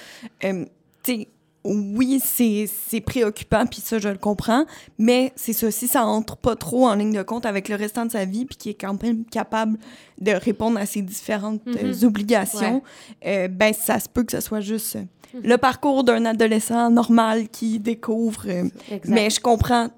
euh, 0.45 0.65
tu 1.03 1.13
sais, 1.13 1.27
oui, 1.63 2.21
c'est 2.23 3.01
préoccupant, 3.01 3.65
puis 3.65 3.81
ça, 3.81 3.99
je 3.99 4.07
le 4.09 4.17
comprends, 4.17 4.65
mais 4.97 5.33
c'est 5.35 5.53
ça, 5.53 5.69
si 5.71 5.87
ça 5.87 6.05
entre 6.05 6.37
pas 6.37 6.55
trop 6.55 6.87
en 6.87 6.95
ligne 6.95 7.13
de 7.13 7.23
compte 7.23 7.45
avec 7.45 7.67
le 7.67 7.75
restant 7.75 8.05
de 8.05 8.11
sa 8.11 8.25
vie, 8.25 8.45
puis 8.45 8.55
qu'il 8.57 8.71
est 8.71 8.75
quand 8.75 9.01
même 9.03 9.25
capable 9.25 9.77
de 10.21 10.31
répondre 10.31 10.79
à 10.79 10.85
ses 10.85 11.01
différentes 11.01 11.61
euh, 11.67 11.93
Mhm. 11.93 12.05
obligations, 12.07 12.81
euh, 13.25 13.47
ben 13.49 13.73
ça 13.73 13.99
se 13.99 14.07
peut 14.07 14.23
que 14.23 14.31
ce 14.31 14.39
soit 14.39 14.61
juste 14.61 14.95
euh, 14.95 15.01
le 15.43 15.57
parcours 15.57 16.03
d'un 16.05 16.23
adolescent 16.25 16.89
normal 16.89 17.49
qui 17.49 17.79
découvre... 17.79 18.43
euh, 18.47 18.63
mais 19.05 19.29
je 19.29 19.39
comprends 19.41 19.89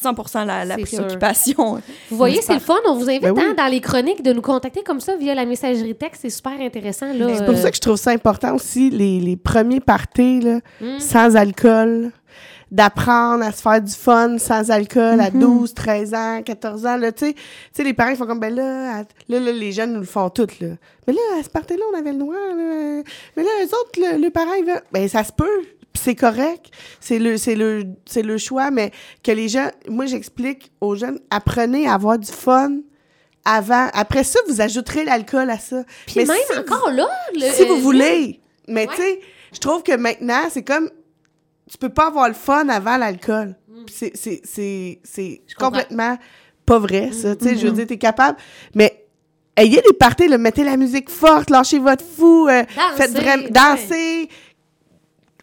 100 0.00 0.44
la, 0.44 0.64
la 0.64 0.76
C'est 0.76 0.86
sûr. 0.86 0.98
préoccupation. 0.98 1.74
Vous 2.10 2.16
voyez, 2.16 2.40
c'est 2.42 2.54
le 2.54 2.60
fun. 2.60 2.76
On 2.86 2.94
vous 2.94 3.08
invite 3.08 3.22
Ben 3.22 3.32
oui. 3.32 3.42
hein, 3.44 3.54
dans 3.56 3.66
les 3.66 3.80
chroniques 3.80 4.22
de 4.22 4.32
nous 4.32 4.42
contacter 4.42 4.82
comme 4.82 5.00
ça 5.00 5.16
via 5.16 5.34
la 5.34 5.44
messagerie 5.44 5.94
texte. 5.94 6.22
C'est 6.22 6.30
super 6.30 6.60
intéressant. 6.60 7.12
Là, 7.12 7.26
C'est 7.36 7.44
pour 7.44 7.54
euh, 7.54 7.58
ça 7.62 7.70
que 7.70 7.76
je 7.76 7.80
trouve 7.80 7.96
ça 7.96 8.10
important 8.12 8.54
aussi, 8.54 8.90
les, 8.90 9.20
les 9.20 9.36
premiers 9.36 9.80
parties, 9.80 10.40
là, 10.40 10.60
Hmm. 10.80 10.98
sans 11.00 11.34
alcool, 11.36 12.12
d'apprendre 12.70 13.44
à 13.44 13.50
se 13.52 13.62
faire 13.62 13.80
du 13.80 13.92
fun 13.94 14.36
sans 14.38 14.70
alcool 14.70 15.20
à 15.20 15.30
Mhm. 15.30 15.40
12, 15.40 15.74
13 15.74 16.12
ans, 16.14 16.42
14 16.44 16.84
ans. 16.84 16.96
Là, 16.98 17.12
tu 17.12 17.34
sais, 17.72 17.82
les 17.84 17.94
parents 17.94 18.10
ils 18.10 18.16
font 18.16 18.26
comme, 18.26 18.40
ben 18.40 18.54
là, 18.54 18.98
à- 18.98 19.04
là, 19.28 19.40
là, 19.40 19.52
les 19.52 19.72
jeunes 19.72 19.94
nous 19.94 20.00
le 20.00 20.06
font 20.06 20.28
toutes. 20.28 20.60
Là. 20.60 20.68
Mais 21.06 21.14
là, 21.14 21.20
à 21.40 21.42
ce 21.42 21.48
party-là, 21.48 21.82
on 21.92 21.98
avait 21.98 22.12
le 22.12 22.18
noir. 22.18 22.36
Là. 22.56 23.02
Mais 23.36 23.42
là, 23.42 23.48
eux 23.62 23.68
autres, 23.68 23.98
le, 23.98 24.22
le 24.22 24.30
parent. 24.30 24.50
Ben, 24.92 25.08
ça 25.08 25.24
se 25.24 25.32
peut. 25.32 25.46
C'est 25.94 26.14
correct. 26.14 26.66
C'est 27.00 27.18
le, 27.18 27.36
c'est, 27.36 27.54
le, 27.56 27.84
c'est 28.06 28.22
le 28.22 28.38
choix. 28.38 28.70
Mais 28.70 28.92
que 29.22 29.32
les 29.32 29.48
gens... 29.48 29.68
Moi, 29.88 30.06
j'explique 30.06 30.70
aux 30.80 30.94
jeunes, 30.94 31.18
apprenez 31.30 31.86
à 31.88 31.94
avoir 31.94 32.18
du 32.18 32.30
fun 32.30 32.76
avant. 33.44 33.88
Après 33.94 34.24
ça, 34.24 34.38
vous 34.48 34.60
ajouterez 34.60 35.04
l'alcool 35.04 35.50
à 35.50 35.58
ça. 35.58 35.82
Puis 36.06 36.14
Mais 36.18 36.24
même 36.26 36.36
si 36.46 36.52
vous- 36.54 36.60
encore 36.60 36.90
là, 36.92 37.08
le- 37.34 37.40
si 37.52 37.64
vous 37.64 37.74
euh, 37.74 37.80
voulez. 37.80 38.40
Mais 38.68 38.86
Ouais. 38.86 38.94
tu 38.94 39.02
sais, 39.02 39.20
je 39.52 39.58
trouve 39.58 39.82
que 39.82 39.96
maintenant, 39.96 40.42
c'est 40.50 40.62
comme. 40.62 40.90
Tu 41.70 41.76
peux 41.78 41.88
pas 41.90 42.06
avoir 42.06 42.28
le 42.28 42.34
fun 42.34 42.68
avant 42.68 42.96
l'alcool. 42.96 43.54
Puis 43.86 43.94
C'est, 43.98 44.12
c'est, 44.14 44.40
c'est, 44.44 45.00
Mm. 45.22 45.24
Mm-hmm. 45.50 45.54
complètement 45.58 46.18
pas 46.64 46.78
vrai, 46.78 47.10
ça. 47.12 47.34
Tu 47.36 47.44
sais, 47.46 47.56
je 47.56 47.66
veux 47.66 47.72
dire, 47.72 47.86
t'es 47.86 47.98
capable. 47.98 48.38
Mais 48.74 49.04
ayez 49.56 49.80
des 49.82 49.92
parties, 49.94 50.28
là, 50.28 50.38
mettez 50.38 50.64
la 50.64 50.76
musique 50.76 51.08
forte, 51.10 51.50
lâchez 51.50 51.78
votre 51.78 52.04
fou, 52.04 52.46
euh, 52.48 52.62
Danser, 52.76 52.96
faites 52.96 53.10
vraiment. 53.12 53.42
ouais. 53.44 54.28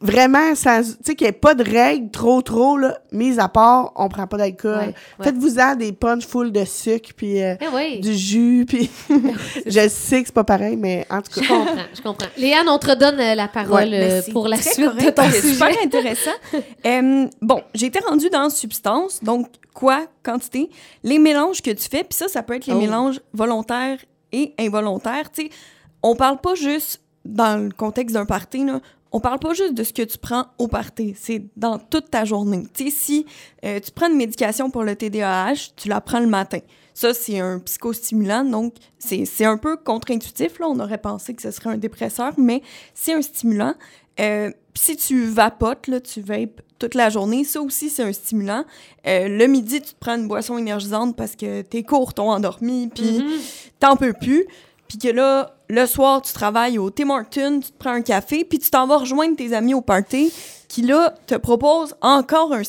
Vraiment, 0.05 0.53
sans, 0.55 0.81
tu 0.81 0.95
sais, 1.03 1.15
qu'il 1.15 1.25
n'y 1.25 1.29
ait 1.29 1.33
pas 1.33 1.55
de 1.55 1.63
règles 1.63 2.12
trop, 2.12 2.41
trop, 2.41 2.77
là, 2.77 3.00
mis 3.12 3.39
à 3.39 3.47
part, 3.50 3.91
on 3.95 4.07
prend 4.07 4.27
pas 4.27 4.38
d'alcool. 4.38 4.77
Ouais, 4.77 4.85
ouais. 4.88 4.93
Faites-vous-en 5.24 5.75
des 5.75 5.91
punch 5.93 6.25
full 6.25 6.51
de 6.51 6.63
sucre, 6.65 7.09
puis 7.15 7.41
euh, 7.41 7.55
Eh 7.59 7.65
oui. 7.74 8.00
du 8.00 8.13
jus, 8.13 8.65
puis 8.67 8.89
je 9.65 9.88
sais 9.89 10.21
que 10.21 10.27
c'est 10.27 10.33
pas 10.33 10.43
pareil, 10.43 10.77
mais 10.77 11.05
en 11.09 11.21
tout 11.21 11.31
Je 11.35 11.39
cas. 11.41 11.47
comprends, 11.47 11.75
je 11.95 12.01
comprends. 12.01 12.27
Léane, 12.38 12.69
on 12.69 12.77
te 12.77 12.89
redonne 12.89 13.19
euh, 13.19 13.35
la 13.35 13.47
parole 13.47 13.89
Ouais, 13.89 14.21
euh, 14.27 14.31
pour 14.31 14.47
la 14.47 14.57
suite 14.62 14.85
correct, 14.85 15.05
de 15.05 15.09
ton 15.12 15.24
c'est 15.31 15.41
sujet. 15.41 15.53
super 15.53 15.71
intéressant. 15.83 16.31
Euh, 16.85 17.27
bon, 17.41 17.62
j'ai 17.74 17.88
été 17.88 18.00
rendue 18.00 18.29
dans 18.29 18.50
substance, 18.50 19.24
donc 19.24 19.47
quoi, 19.74 20.05
quantité, 20.24 20.69
les 21.03 21.19
mélanges 21.19 21.62
que 21.62 21.71
tu 21.71 21.89
fais, 21.89 22.03
puis 22.03 22.15
ça, 22.17 22.27
ça 22.27 22.43
peut 22.43 22.53
être 22.55 22.67
les 22.67 22.74
Oh. 22.74 22.79
mélanges 22.79 23.19
volontaires 23.33 23.97
et 24.31 24.53
involontaire, 24.59 25.31
tu 25.31 25.43
sais, 25.45 25.50
on 26.03 26.15
parle 26.15 26.39
pas 26.39 26.55
juste 26.55 27.01
dans 27.24 27.62
le 27.63 27.69
contexte 27.71 28.13
d'un 28.13 28.25
party, 28.25 28.65
là, 28.65 28.79
on 29.15 29.22
parle 29.22 29.39
pas 29.39 29.53
juste 29.53 29.74
de 29.74 29.84
ce 29.84 29.93
que 29.93 30.01
tu 30.01 30.17
prends 30.17 30.48
au 30.57 30.67
party, 30.67 31.15
c'est 31.17 31.41
dans 31.55 31.79
toute 31.79 32.12
ta 32.12 32.25
journée. 32.25 32.63
Tu 32.74 32.89
sais, 32.89 32.95
si 32.98 33.25
euh, 33.63 33.79
tu 33.79 33.89
prends 33.91 34.10
une 34.10 34.17
médication 34.17 34.69
pour 34.69 34.84
le 34.84 34.93
TDAH, 34.93 35.72
tu 35.77 35.88
la 35.88 36.01
prends 36.01 36.19
le 36.19 36.27
matin. 36.27 36.60
Ça, 36.93 37.13
c'est 37.13 37.39
un 37.39 37.60
psychostimulant, 37.60 38.43
donc 38.43 38.74
c'est 39.00 39.24
c'est 39.24 39.45
un 39.45 39.57
peu 39.57 39.77
contre-intuitif. 39.77 40.60
Là. 40.60 40.67
On 40.67 40.79
aurait 40.81 40.98
pensé 40.98 41.34
que 41.34 41.41
ce 41.41 41.51
serait 41.51 41.69
un 41.69 41.77
dépresseur, 41.77 42.34
mais 42.38 42.62
c'est 42.93 43.13
un 43.13 43.22
stimulant. 43.22 43.74
Euh, 44.19 44.51
puis 44.74 44.84
si 44.84 44.98
tu 44.98 45.25
vapotes, 45.27 45.88
là, 45.88 46.01
tu 46.01 46.19
vapes 46.22 46.62
toute 46.77 46.93
la 46.93 47.10
journée, 47.10 47.45
ça 47.45 47.62
aussi, 47.62 47.89
c'est 47.89 48.03
un 48.03 48.12
stimulant. 48.12 48.65
Euh, 49.07 49.29
le 49.29 49.48
midi, 49.48 49.79
tu 49.81 49.93
te 49.93 50.00
prends 50.00 50.15
une 50.17 50.27
boisson 50.27 50.57
énergisante 50.57 51.15
parce 51.15 51.38
que 51.38 51.62
tes 51.62 51.84
cours 51.84 52.13
t'ont 52.13 52.31
endormi, 52.31 52.89
puis 52.93 53.19
Mhm. 53.19 53.31
t'en 53.79 53.95
peux 53.95 54.12
plus. 54.13 54.45
Puis 54.89 54.98
que 54.98 55.07
là, 55.07 55.54
le 55.69 55.86
soir, 55.86 56.22
tu 56.22 56.34
travailles 56.34 56.77
au 56.77 56.89
Tim 56.89 57.10
Hortons, 57.10 57.60
tu 57.60 57.72
te 57.72 57.77
prends 57.77 57.91
un 57.93 58.01
café, 58.01 58.43
puis 58.43 58.60
tu 58.60 58.69
t'en 58.69 58.86
vas 58.88 58.98
rejoindre 58.98 59.36
tes 59.36 59.53
amis 59.53 59.74
au 59.74 59.81
party 59.81 60.31
qui, 60.67 60.81
là, 60.81 61.13
te 61.27 61.36
proposent 61.36 61.95
encore 62.01 62.53
un. 62.53 62.62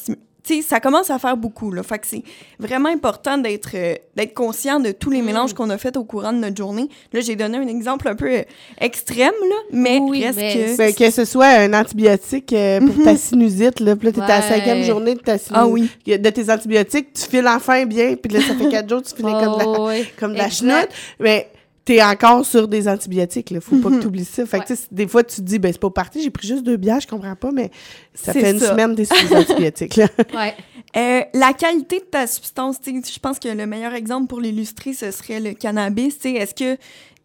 Tu 0.49 0.55
sais, 0.55 0.63
ça 0.63 0.79
commence 0.79 1.11
à 1.11 1.19
faire 1.19 1.37
beaucoup, 1.37 1.73
là. 1.73 1.83
Fait 1.83 1.99
que 1.99 2.07
c'est 2.07 2.23
vraiment 2.61 2.89
important 2.89 3.37
d'être 3.37 3.71
euh, 3.75 3.95
d'être 4.15 4.33
conscient 4.33 4.79
de 4.79 4.93
tous 4.93 5.11
les 5.11 5.21
mélanges 5.21 5.55
qu'on 5.55 5.69
a 5.71 5.77
faits 5.77 5.97
au 5.97 6.05
courant 6.05 6.33
de 6.33 6.39
notre 6.39 6.57
journée. 6.57 6.89
Là, 7.13 7.19
j'ai 7.21 7.35
donné 7.35 7.59
un 7.59 7.67
exemple 7.67 8.07
un 8.07 8.15
peu 8.15 8.31
euh, 8.31 8.43
extrême, 8.81 9.33
là, 9.43 9.57
mais 9.73 9.99
Oui, 10.01 10.25
reste 10.25 10.39
mais 10.39 10.55
que... 10.55 10.77
Ben, 10.77 10.95
que 10.95 11.11
ce 11.11 11.25
soit 11.25 11.47
un 11.49 11.75
antibiotique 11.75 12.53
euh, 12.53 12.79
pour 12.79 13.03
ta 13.03 13.17
sinusite, 13.17 13.81
là, 13.81 13.97
puis 13.97 14.07
là, 14.07 14.13
t'es 14.13 14.21
à 14.21 14.29
la 14.41 14.43
cinquième 14.43 14.85
journée 14.85 15.17
de 15.17 15.21
ta 15.21 15.37
sinusite. 15.37 15.53
Ah 15.57 15.67
oui. 15.67 15.91
De 16.07 16.31
tes 16.31 16.49
antibiotiques, 16.49 17.13
tu 17.13 17.23
files 17.23 17.49
enfin 17.49 17.85
bien, 17.85 18.15
puis 18.15 18.33
là, 18.33 18.41
ça 18.41 18.55
fait 18.55 18.69
quatre 18.69 18.89
jours, 18.89 19.03
tu 19.03 19.17
finis 19.17 19.33
comme 19.43 19.55
de 19.55 19.59
la, 19.59 19.67
Oh, 19.69 19.91
comme 20.17 20.33
de 20.35 20.39
la 20.39 20.47
Exact. 20.47 20.59
chenoute. 20.61 20.89
Mais 21.19 21.51
t'es 21.87 22.03
encore 22.03 22.45
sur 22.45 22.69
des 22.69 22.87
antibiotiques, 22.89 23.51
là. 23.51 23.61
Faut 23.63 23.77
pas 23.77 23.89
que 23.91 24.03
t'oublies 24.03 24.25
ça. 24.27 24.45
Fait 24.45 24.59
que, 24.61 24.73
Ouais. 24.73 24.79
des 24.91 25.07
fois, 25.09 25.25
tu 25.25 25.37
te 25.37 25.41
dis, 25.43 25.59
ben, 25.59 25.73
c'est 25.73 25.81
pas 25.81 25.89
parti, 25.89 26.21
j'ai 26.23 26.31
pris 26.31 26.47
juste 26.47 26.65
deux 26.65 26.77
bières, 26.77 27.01
je 27.01 27.07
comprends 27.07 27.37
pas, 27.37 27.53
mais 27.53 27.71
ça 28.13 28.33
fait 28.35 28.51
une 28.51 28.61
semaine 28.61 28.91
que 28.91 28.97
t'es 28.97 29.05
sur 29.07 29.29
des 29.29 29.35
antibiotiques, 29.37 29.97
là. 29.97 30.09
Ouais. 30.35 30.55
Euh, 30.97 31.23
la 31.35 31.53
qualité 31.53 32.01
de 32.01 32.05
ta 32.05 32.27
substance, 32.27 32.81
tu 32.81 32.91
sais, 32.93 33.13
je 33.15 33.19
pense 33.19 33.39
que 33.39 33.49
le 33.49 33.67
meilleur 33.67 33.95
exemple 33.95 34.27
pour 34.27 34.41
l'illustrer, 34.41 34.93
ce 34.95 35.11
serait 35.11 35.41
le 35.41 35.53
cannabis. 35.55 36.19
tu 36.19 36.23
sais, 36.23 36.33
Est-ce 36.35 36.55
que 36.55 36.77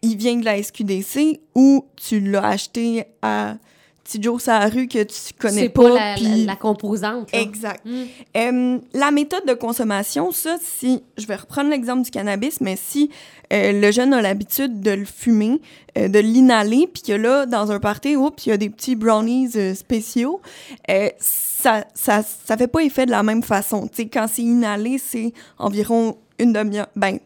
il 0.03 0.15
vient 0.17 0.35
de 0.35 0.45
la 0.45 0.61
SQDC 0.61 1.39
ou 1.55 1.85
tu 1.95 2.19
l'as 2.19 2.45
acheté 2.45 3.05
à 3.21 3.55
petit 4.11 4.21
Joe 4.21 4.41
sur 4.41 4.51
la 4.51 4.67
rue 4.67 4.87
que 4.87 5.03
tu 5.03 5.33
connais 5.39 5.69
pas? 5.69 5.83
pas 5.83 5.89
la, 5.89 5.95
la- 6.11 6.15
puis- 6.15 6.45
la 6.45 6.55
composante. 6.55 7.31
là. 7.31 7.39
Exact. 7.39 7.81
Mm. 7.85 8.03
Euh, 8.37 8.77
la 8.93 9.11
méthode 9.11 9.45
de 9.47 9.53
consommation, 9.53 10.31
ça, 10.31 10.57
si 10.61 11.01
je 11.17 11.25
vais 11.27 11.35
reprendre 11.35 11.69
l'exemple 11.69 12.03
du 12.03 12.11
cannabis, 12.11 12.61
mais 12.61 12.75
si 12.75 13.09
euh, 13.53 13.71
le 13.79 13.91
jeune 13.91 14.13
a 14.13 14.21
l'habitude 14.21 14.81
de 14.81 14.91
le 14.91 15.05
fumer, 15.05 15.61
euh, 15.97 16.07
de 16.07 16.19
l'inhaler, 16.19 16.87
puis 16.91 17.03
que 17.03 17.13
là, 17.13 17.45
dans 17.45 17.71
un 17.71 17.79
party, 17.79 18.15
oups, 18.15 18.45
il 18.45 18.49
y 18.49 18.51
a 18.53 18.57
des 18.57 18.69
petits 18.69 18.95
brownies 18.95 19.49
euh, 19.55 19.73
spéciaux, 19.75 20.41
ça, 21.19 21.85
ça, 21.93 22.23
ça 22.23 22.57
fait 22.57 22.67
pas 22.67 22.81
effet 22.81 23.05
de 23.05 23.11
la 23.11 23.23
même 23.23 23.43
façon. 23.43 23.87
Tu 23.87 24.03
sais, 24.03 24.05
quand 24.07 24.27
c'est 24.31 24.41
inhalé, 24.41 24.97
c'est 24.97 25.33
environ 25.57 26.17
une 26.39 26.53
demi-heure, 26.53 26.87
ben, 26.95 27.19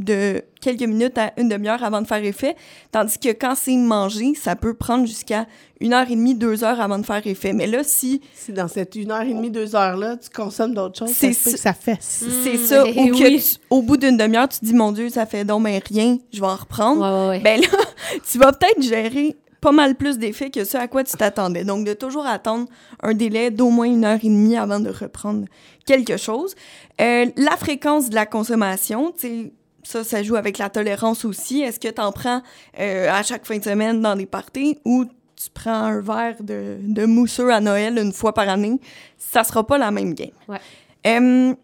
de 0.00 0.42
quelques 0.60 0.82
minutes 0.82 1.16
à 1.18 1.32
une 1.36 1.48
demi-heure 1.48 1.84
avant 1.84 2.02
de 2.02 2.06
faire 2.06 2.24
effet, 2.24 2.56
tandis 2.90 3.16
que 3.18 3.28
quand 3.28 3.54
c'est 3.54 3.76
mangé, 3.76 4.34
ça 4.34 4.56
peut 4.56 4.74
prendre 4.74 5.06
jusqu'à 5.06 5.46
une 5.80 5.92
heure 5.92 6.10
et 6.10 6.16
demie, 6.16 6.34
deux 6.34 6.64
heures 6.64 6.80
avant 6.80 6.98
de 6.98 7.06
faire 7.06 7.24
effet. 7.26 7.52
Mais 7.52 7.66
là, 7.68 7.84
si 7.84 8.20
Si 8.34 8.52
dans 8.52 8.66
cette 8.66 8.96
une 8.96 9.12
heure 9.12 9.22
et 9.22 9.32
demie, 9.32 9.50
deux 9.50 9.76
heures-là, 9.76 10.16
tu 10.16 10.30
consommes 10.30 10.74
d'autres 10.74 10.98
choses, 10.98 11.12
C'est 11.14 11.32
ça 11.32 11.50
ça. 11.50 11.52
que 11.52 11.58
ça 11.60 11.72
fesse. 11.74 12.24
C'est 12.42 12.54
Mm, 12.54 12.58
ça. 12.66 12.84
Ou 12.86 12.92
que 12.92 13.24
oui. 13.24 13.40
tu- 13.40 13.56
au 13.70 13.82
bout 13.82 13.96
d'une 13.96 14.16
demi-heure, 14.16 14.48
tu 14.48 14.58
te 14.58 14.64
dis, 14.64 14.74
mon 14.74 14.90
Dieu, 14.90 15.10
ça 15.10 15.26
fait 15.26 15.44
donc 15.44 15.62
ben 15.62 15.80
rien, 15.86 16.18
je 16.32 16.40
vais 16.40 16.46
en 16.46 16.56
reprendre. 16.56 17.00
Ouais, 17.02 17.28
ouais, 17.28 17.28
ouais. 17.36 17.40
Ben 17.44 17.60
là, 17.60 17.68
tu 18.30 18.38
vas 18.38 18.52
peut-être 18.52 18.82
gérer 18.82 19.36
pas 19.60 19.72
mal 19.72 19.94
plus 19.94 20.18
d'effets 20.18 20.50
que 20.50 20.64
ce 20.64 20.76
à 20.76 20.88
quoi 20.88 21.04
tu 21.04 21.16
t'attendais. 21.16 21.64
Donc, 21.64 21.86
de 21.86 21.94
toujours 21.94 22.26
attendre 22.26 22.66
un 23.02 23.14
délai 23.14 23.50
d'au 23.50 23.70
moins 23.70 23.86
une 23.86 24.04
heure 24.04 24.18
et 24.22 24.28
demie 24.28 24.56
avant 24.58 24.78
de 24.80 24.90
reprendre 24.90 25.46
quelque 25.86 26.16
chose. 26.18 26.54
Euh, 27.00 27.26
la 27.36 27.56
fréquence 27.56 28.10
de 28.10 28.14
la 28.14 28.26
consommation, 28.26 29.12
tu 29.12 29.20
sais, 29.28 29.52
ça, 29.84 30.02
ça 30.02 30.22
joue 30.22 30.36
avec 30.36 30.58
la 30.58 30.70
tolérance 30.70 31.24
aussi. 31.24 31.60
Est-ce 31.60 31.78
que 31.78 31.88
tu 31.88 32.00
en 32.00 32.10
prends 32.10 32.42
euh, 32.80 33.08
à 33.10 33.22
chaque 33.22 33.46
fin 33.46 33.58
de 33.58 33.64
semaine 33.64 34.00
dans 34.00 34.16
des 34.16 34.26
parties 34.26 34.78
ou 34.84 35.04
tu 35.04 35.50
prends 35.52 35.70
un 35.72 36.00
verre 36.00 36.42
de, 36.42 36.78
de 36.80 37.06
mousseux 37.06 37.52
à 37.52 37.60
Noël 37.60 37.98
une 37.98 38.12
fois 38.12 38.34
par 38.34 38.48
année? 38.48 38.80
Ça 39.18 39.44
sera 39.44 39.66
pas 39.66 39.78
la 39.78 39.90
même 39.90 40.14
game. 40.14 40.30
Ouais. 40.48 40.58
Euh, 41.06 41.54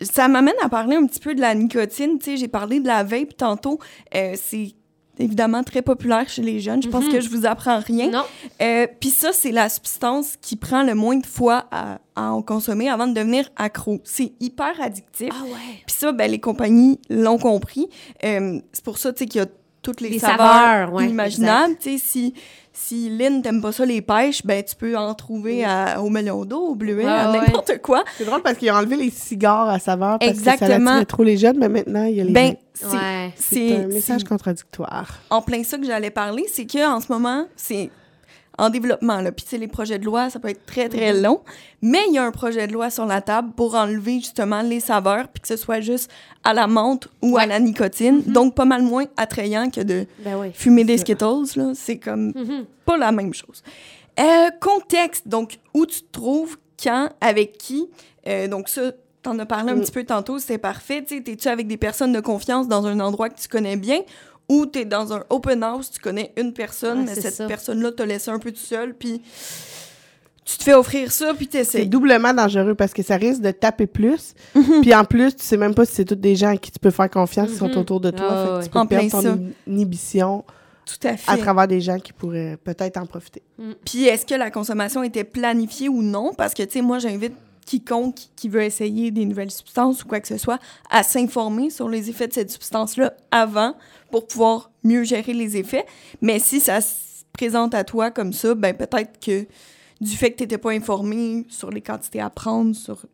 ça 0.00 0.28
m'amène 0.28 0.54
à 0.62 0.68
parler 0.68 0.96
un 0.96 1.06
petit 1.06 1.20
peu 1.20 1.34
de 1.34 1.40
la 1.40 1.54
nicotine. 1.54 2.18
Tu 2.18 2.24
sais, 2.24 2.36
j'ai 2.36 2.48
parlé 2.48 2.80
de 2.80 2.86
la 2.86 3.02
vape 3.02 3.36
tantôt. 3.36 3.78
Euh, 4.14 4.34
c'est 4.36 4.72
évidemment 5.20 5.62
très 5.62 5.82
populaire 5.82 6.28
chez 6.28 6.42
les 6.42 6.60
jeunes. 6.60 6.82
Je 6.82 6.88
pense 6.88 7.04
Mhm. 7.04 7.12
que 7.12 7.20
je 7.20 7.28
vous 7.28 7.46
apprends 7.46 7.78
rien. 7.78 8.10
Non. 8.10 8.22
Euh, 8.62 8.86
Puis 9.00 9.10
ça, 9.10 9.30
c'est 9.32 9.52
la 9.52 9.68
substance 9.68 10.34
qui 10.40 10.56
prend 10.56 10.82
le 10.82 10.94
moins 10.94 11.16
de 11.16 11.26
fois 11.26 11.66
à, 11.70 11.98
à 12.16 12.30
en 12.32 12.42
consommer 12.42 12.88
avant 12.88 13.06
de 13.06 13.14
devenir 13.14 13.48
accro. 13.56 14.00
C'est 14.04 14.32
hyper 14.40 14.80
addictif. 14.80 15.28
Ah 15.32 15.44
ouais. 15.44 15.82
Puis 15.86 15.94
ça, 15.98 16.12
ben, 16.12 16.30
les 16.30 16.40
compagnies 16.40 16.98
l'ont 17.08 17.38
compris. 17.38 17.88
Euh, 18.24 18.58
c'est 18.72 18.84
pour 18.84 18.98
ça, 18.98 19.12
tu 19.12 19.20
sais, 19.20 19.26
qu'il 19.26 19.40
y 19.40 19.44
a 19.44 19.46
toutes 19.82 20.00
les, 20.02 20.10
Les 20.10 20.18
saveurs, 20.18 20.38
saveurs, 20.38 20.92
ouais, 20.92 21.08
imaginables. 21.08 21.74
Tu 21.80 21.96
sais, 21.96 22.04
si, 22.04 22.34
si 22.70 23.08
Lynn 23.08 23.40
t'aime 23.40 23.62
pas 23.62 23.72
ça, 23.72 23.86
les 23.86 24.02
pêches, 24.02 24.44
ben, 24.44 24.62
tu 24.62 24.76
peux 24.76 24.94
en 24.94 25.14
trouver 25.14 25.64
à- 25.64 26.02
au 26.02 26.10
melon 26.10 26.44
d'eau, 26.44 26.60
au 26.68 26.74
bleuet, 26.74 27.04
Ouais, 27.06 27.10
à 27.10 27.30
ouais. 27.30 27.38
n'importe 27.40 27.78
quoi. 27.80 28.04
C'est 28.18 28.26
drôle 28.26 28.42
parce 28.42 28.58
qu'ils 28.58 28.70
ont 28.70 28.74
enlevé 28.74 28.96
les 28.96 29.08
cigares 29.10 29.70
à 29.70 29.78
saveur 29.78 30.18
parce 30.18 30.32
que 30.32 30.36
ça 30.44 30.52
Exactement. 30.54 30.90
attirait 30.90 31.04
trop 31.06 31.22
les 31.22 31.38
jeunes, 31.38 31.56
mais 31.58 31.70
maintenant, 31.70 32.04
il 32.04 32.14
y 32.16 32.20
a 32.20 32.24
les 32.24 32.32
Ben, 32.32 32.56
Ouais. 32.84 33.32
C'est 33.36 33.54
c'est- 33.54 33.76
un 33.76 33.86
message 33.86 34.20
c'est 34.20 34.28
contradictoire. 34.28 35.18
en 35.30 35.42
plein 35.42 35.62
ça 35.64 35.78
que 35.78 35.84
j'allais 35.86 36.10
parler, 36.10 36.44
c'est 36.52 36.66
que 36.66 36.86
en 36.88 37.00
ce 37.00 37.10
moment, 37.12 37.46
c'est 37.56 37.90
en 38.58 38.68
développement. 38.68 39.20
Là. 39.22 39.32
Puis, 39.32 39.44
tu 39.44 39.50
sais, 39.52 39.58
les 39.58 39.68
projets 39.68 39.98
de 39.98 40.04
loi, 40.04 40.28
ça 40.28 40.38
peut 40.38 40.48
être 40.48 40.66
très, 40.66 40.88
très 40.90 41.12
Mm-hmm. 41.14 41.22
long. 41.22 41.40
Mais 41.80 42.00
il 42.08 42.14
y 42.14 42.18
a 42.18 42.24
un 42.24 42.30
projet 42.30 42.66
de 42.66 42.72
loi 42.74 42.90
sur 42.90 43.06
la 43.06 43.22
table 43.22 43.52
pour 43.56 43.74
enlever 43.74 44.16
justement 44.16 44.60
les 44.60 44.80
saveurs, 44.80 45.28
puis 45.28 45.40
que 45.40 45.48
ce 45.48 45.56
soit 45.56 45.80
juste 45.80 46.10
à 46.44 46.52
la 46.52 46.66
menthe 46.66 47.08
ou 47.22 47.38
à 47.38 47.46
la 47.46 47.58
nicotine. 47.58 48.18
Mm-hmm. 48.20 48.32
Donc, 48.32 48.54
pas 48.54 48.66
mal 48.66 48.82
moins 48.82 49.06
attrayant 49.16 49.70
que 49.70 49.80
de 49.80 50.04
Ben 50.24 50.36
oui. 50.38 50.48
fumer 50.52 50.84
des 50.84 50.98
Skittles. 50.98 51.46
là. 51.56 51.72
C'est 51.74 51.98
comme 51.98 52.32
Mhm. 52.34 52.66
pas 52.84 52.98
la 52.98 53.12
même 53.12 53.32
chose. 53.32 53.62
Euh, 54.18 54.50
contexte, 54.60 55.26
donc 55.26 55.58
où 55.72 55.86
tu 55.86 56.02
te 56.02 56.12
trouves, 56.12 56.58
quand, 56.82 57.08
avec 57.22 57.56
qui? 57.56 57.88
Euh, 58.26 58.46
donc 58.46 58.68
ça, 58.68 58.92
t'en 59.22 59.38
as 59.38 59.46
parlé 59.46 59.72
un 59.72 59.76
Mm. 59.76 59.80
petit 59.82 59.92
peu 59.92 60.04
tantôt, 60.04 60.38
c'est 60.38 60.58
parfait. 60.58 61.02
Tu 61.06 61.16
sais, 61.18 61.22
T'es-tu 61.22 61.48
avec 61.48 61.66
des 61.66 61.76
personnes 61.76 62.12
de 62.12 62.20
confiance 62.20 62.68
dans 62.68 62.86
un 62.86 63.00
endroit 63.00 63.28
que 63.28 63.38
tu 63.40 63.48
connais 63.48 63.76
bien 63.76 64.00
ou 64.48 64.66
t'es 64.66 64.84
dans 64.84 65.12
un 65.12 65.22
open 65.30 65.62
house, 65.62 65.90
tu 65.90 66.00
connais 66.00 66.32
une 66.36 66.52
personne, 66.52 67.04
mais 67.04 67.14
c'est 67.14 67.20
cette 67.20 67.34
ça. 67.34 67.46
personne-là 67.46 67.92
t'a 67.92 68.04
laissé 68.06 68.30
un 68.30 68.38
peu 68.38 68.50
tout 68.50 68.58
seul, 68.58 68.94
puis 68.94 69.22
tu 70.44 70.58
te 70.58 70.64
fais 70.64 70.74
offrir 70.74 71.12
ça, 71.12 71.32
puis 71.34 71.44
C'est 71.52 71.58
t'essayes. 71.58 71.86
doublement 71.88 72.34
dangereux 72.34 72.74
parce 72.74 72.92
que 72.92 73.02
ça 73.02 73.16
risque 73.16 73.40
de 73.42 73.52
taper 73.52 73.86
plus. 73.86 74.34
Mhm. 74.56 74.80
Puis 74.80 74.92
en 74.94 75.04
plus, 75.04 75.36
tu 75.36 75.44
sais 75.44 75.56
même 75.56 75.74
pas 75.74 75.84
si 75.84 75.94
c'est 75.94 76.04
tous 76.04 76.16
des 76.16 76.34
gens 76.34 76.48
à 76.48 76.56
qui 76.56 76.72
tu 76.72 76.78
peux 76.80 76.90
faire 76.90 77.08
confiance 77.10 77.50
qui 77.50 77.56
sont 77.56 77.68
Mhm. 77.68 77.78
autour 77.78 78.00
de 78.00 78.10
toi. 78.10 78.26
Ah, 78.28 78.42
fait 78.44 78.48
que 78.50 78.56
ouais. 78.56 78.64
tu 78.64 78.70
peux 78.70 78.78
En 78.80 78.86
perdre 78.86 79.10
ton 79.10 79.22
ça. 79.22 79.28
in- 79.30 79.38
inhibition 79.68 80.44
Tout 80.86 81.06
à 81.06 81.16
fait. 81.16 81.30
à 81.30 81.36
travers 81.36 81.68
des 81.68 81.80
gens 81.80 82.00
qui 82.00 82.12
pourraient 82.12 82.56
peut-être 82.64 82.96
en 82.96 83.06
profiter. 83.06 83.42
Puis 83.84 84.06
est-ce 84.06 84.26
que 84.26 84.34
la 84.34 84.50
consommation 84.50 85.04
était 85.04 85.22
planifiée 85.24 85.88
ou 85.88 86.02
non? 86.02 86.32
Parce 86.36 86.54
que, 86.54 86.64
tu 86.64 86.72
sais, 86.72 86.82
moi, 86.82 86.98
j'invite 86.98 87.34
quiconque 87.70 88.16
qui 88.34 88.48
veut 88.48 88.64
essayer 88.64 89.12
des 89.12 89.24
nouvelles 89.24 89.52
substances 89.52 90.02
ou 90.02 90.08
quoi 90.08 90.18
que 90.18 90.26
ce 90.26 90.38
soit 90.38 90.58
à 90.90 91.04
s'informer 91.04 91.70
sur 91.70 91.88
les 91.88 92.10
effets 92.10 92.26
de 92.26 92.32
cette 92.32 92.50
substance-là 92.50 93.14
avant 93.30 93.76
pour 94.10 94.26
pouvoir 94.26 94.72
mieux 94.82 95.04
gérer 95.04 95.32
les 95.32 95.56
effets. 95.56 95.86
Mais 96.20 96.40
si 96.40 96.58
ça 96.58 96.80
se 96.80 97.22
présente 97.32 97.72
à 97.76 97.84
toi 97.84 98.10
comme 98.10 98.32
ça, 98.32 98.56
ben 98.56 98.76
peut-être 98.76 99.20
que 99.20 99.46
du 100.00 100.16
fait 100.16 100.32
que 100.32 100.38
tu 100.38 100.42
n'étais 100.42 100.58
pas 100.58 100.72
informé 100.72 101.46
sur 101.48 101.70
les 101.70 101.80
quantités 101.80 102.20
à 102.20 102.28
prendre, 102.28 102.74
sur 102.74 103.04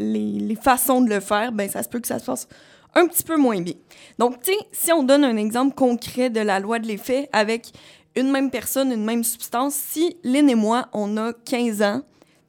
les, 0.00 0.56
façons 0.60 1.00
de 1.00 1.08
le 1.08 1.20
faire, 1.20 1.52
ben 1.52 1.70
ça 1.70 1.84
se 1.84 1.88
peut 1.88 2.00
que 2.00 2.08
ça 2.08 2.18
se 2.18 2.24
passe 2.24 2.48
un 2.96 3.06
petit 3.06 3.22
peu 3.22 3.36
moins 3.36 3.60
bien. 3.60 3.74
Donc, 4.18 4.42
tu 4.42 4.52
sais, 4.52 4.58
si 4.72 4.92
on 4.92 5.04
donne 5.04 5.22
un 5.22 5.36
exemple 5.36 5.76
concret 5.76 6.30
de 6.30 6.40
la 6.40 6.58
loi 6.58 6.80
de 6.80 6.88
l'effet 6.88 7.28
avec 7.32 7.70
une 8.16 8.32
même 8.32 8.50
personne, 8.50 8.90
une 8.90 9.04
même 9.04 9.22
substance, 9.22 9.74
si 9.74 10.16
Lynn 10.24 10.50
et 10.50 10.56
moi, 10.56 10.88
on 10.92 11.16
a 11.16 11.32
15 11.32 11.82
ans, 11.82 12.02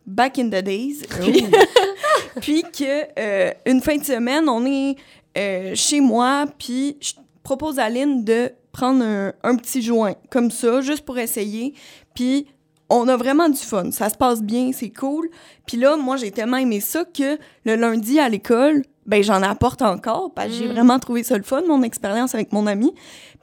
back 0.05 0.37
in 0.39 0.47
the 0.49 0.61
days, 0.63 1.03
puis, 1.21 1.45
puis 2.41 2.63
que 2.63 3.19
euh, 3.19 3.51
une 3.65 3.81
fin 3.81 3.97
de 3.97 4.03
semaine, 4.03 4.47
on 4.49 4.65
est 4.65 4.95
euh, 5.37 5.71
chez 5.75 5.99
moi, 5.99 6.45
puis 6.57 6.97
je 6.99 7.13
propose 7.43 7.79
à 7.79 7.89
Lynn 7.89 8.23
de 8.23 8.51
prendre 8.71 9.03
un, 9.03 9.33
un 9.43 9.55
petit 9.55 9.81
joint 9.81 10.15
comme 10.29 10.51
ça, 10.51 10.81
juste 10.81 11.05
pour 11.05 11.17
essayer, 11.17 11.73
puis 12.13 12.47
on 12.89 13.07
a 13.07 13.17
vraiment 13.17 13.49
du 13.49 13.57
fun. 13.57 13.89
Ça 13.91 14.09
se 14.09 14.15
passe 14.15 14.43
bien, 14.43 14.69
c'est 14.71 14.91
cool. 14.91 15.29
Puis 15.65 15.77
là, 15.77 15.97
moi, 15.97 16.17
j'ai 16.17 16.29
tellement 16.29 16.57
aimé 16.57 16.79
ça 16.79 17.03
que 17.03 17.39
le 17.63 17.75
lundi 17.75 18.19
à 18.19 18.29
l'école, 18.29 18.83
ben 19.07 19.23
j'en 19.23 19.41
apporte 19.41 19.81
encore 19.81 20.31
parce 20.35 20.49
que 20.49 20.53
j'ai 20.53 20.67
Mm. 20.67 20.71
vraiment 20.71 20.99
trouvé 20.99 21.23
ça 21.23 21.35
le 21.37 21.43
fun, 21.43 21.63
mon 21.67 21.81
expérience 21.81 22.35
avec 22.35 22.51
mon 22.53 22.67
ami. 22.67 22.93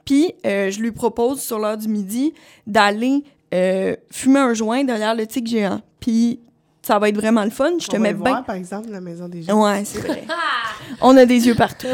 Puis 0.05 0.33
euh, 0.45 0.71
je 0.71 0.79
lui 0.81 0.91
propose 0.93 1.41
sur 1.41 1.59
l'heure 1.59 1.77
du 1.77 1.87
midi 1.89 2.33
d'aller 2.67 3.23
euh, 3.53 3.95
fumer 4.11 4.39
un 4.39 4.53
joint 4.53 4.83
derrière 4.85 5.13
le 5.15 5.27
tic 5.27 5.45
géant. 5.47 5.81
Puis 5.99 6.39
ça 6.85 6.99
va 6.99 7.07
être 7.09 7.15
vraiment 7.15 7.43
le 7.45 7.49
fun. 7.49 7.71
Je 7.79 7.87
te 7.87 7.95
On 7.95 7.99
mets 7.99 8.13
bien. 8.13 8.31
voir, 8.31 8.43
par 8.43 8.55
exemple, 8.55 8.89
la 8.91 8.99
maison 8.99 9.29
des 9.29 9.41
gens. 9.41 9.63
Ouais, 9.63 9.83
c'est 9.85 9.99
vrai. 9.99 10.25
On 11.01 11.15
a 11.15 11.25
des 11.25 11.47
yeux 11.47 11.55
partout. 11.55 11.87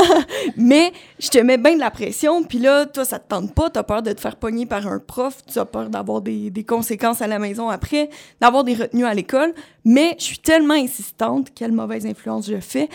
Mais 0.56 0.92
je 1.18 1.28
te 1.28 1.38
mets 1.38 1.58
bien 1.58 1.74
de 1.74 1.78
la 1.80 1.90
pression, 1.90 2.42
puis 2.42 2.58
là, 2.58 2.86
toi, 2.86 3.04
ça 3.04 3.18
te 3.18 3.28
tente 3.28 3.54
pas, 3.54 3.68
t'as 3.70 3.82
peur 3.82 4.02
de 4.02 4.12
te 4.12 4.20
faire 4.20 4.36
pogner 4.36 4.64
par 4.66 4.86
un 4.86 4.98
prof, 4.98 5.36
tu 5.46 5.58
as 5.58 5.64
peur 5.66 5.90
d'avoir 5.90 6.22
des, 6.22 6.50
des 6.50 6.64
conséquences 6.64 7.20
à 7.20 7.26
la 7.26 7.38
maison 7.38 7.68
après, 7.68 8.08
d'avoir 8.40 8.64
des 8.64 8.74
retenues 8.74 9.04
à 9.04 9.12
l'école. 9.14 9.52
Mais 9.84 10.16
je 10.18 10.24
suis 10.24 10.38
tellement 10.38 10.74
insistante, 10.74 11.48
quelle 11.54 11.72
mauvaise 11.72 12.06
influence 12.06 12.46
je 12.48 12.60
fais. 12.60 12.88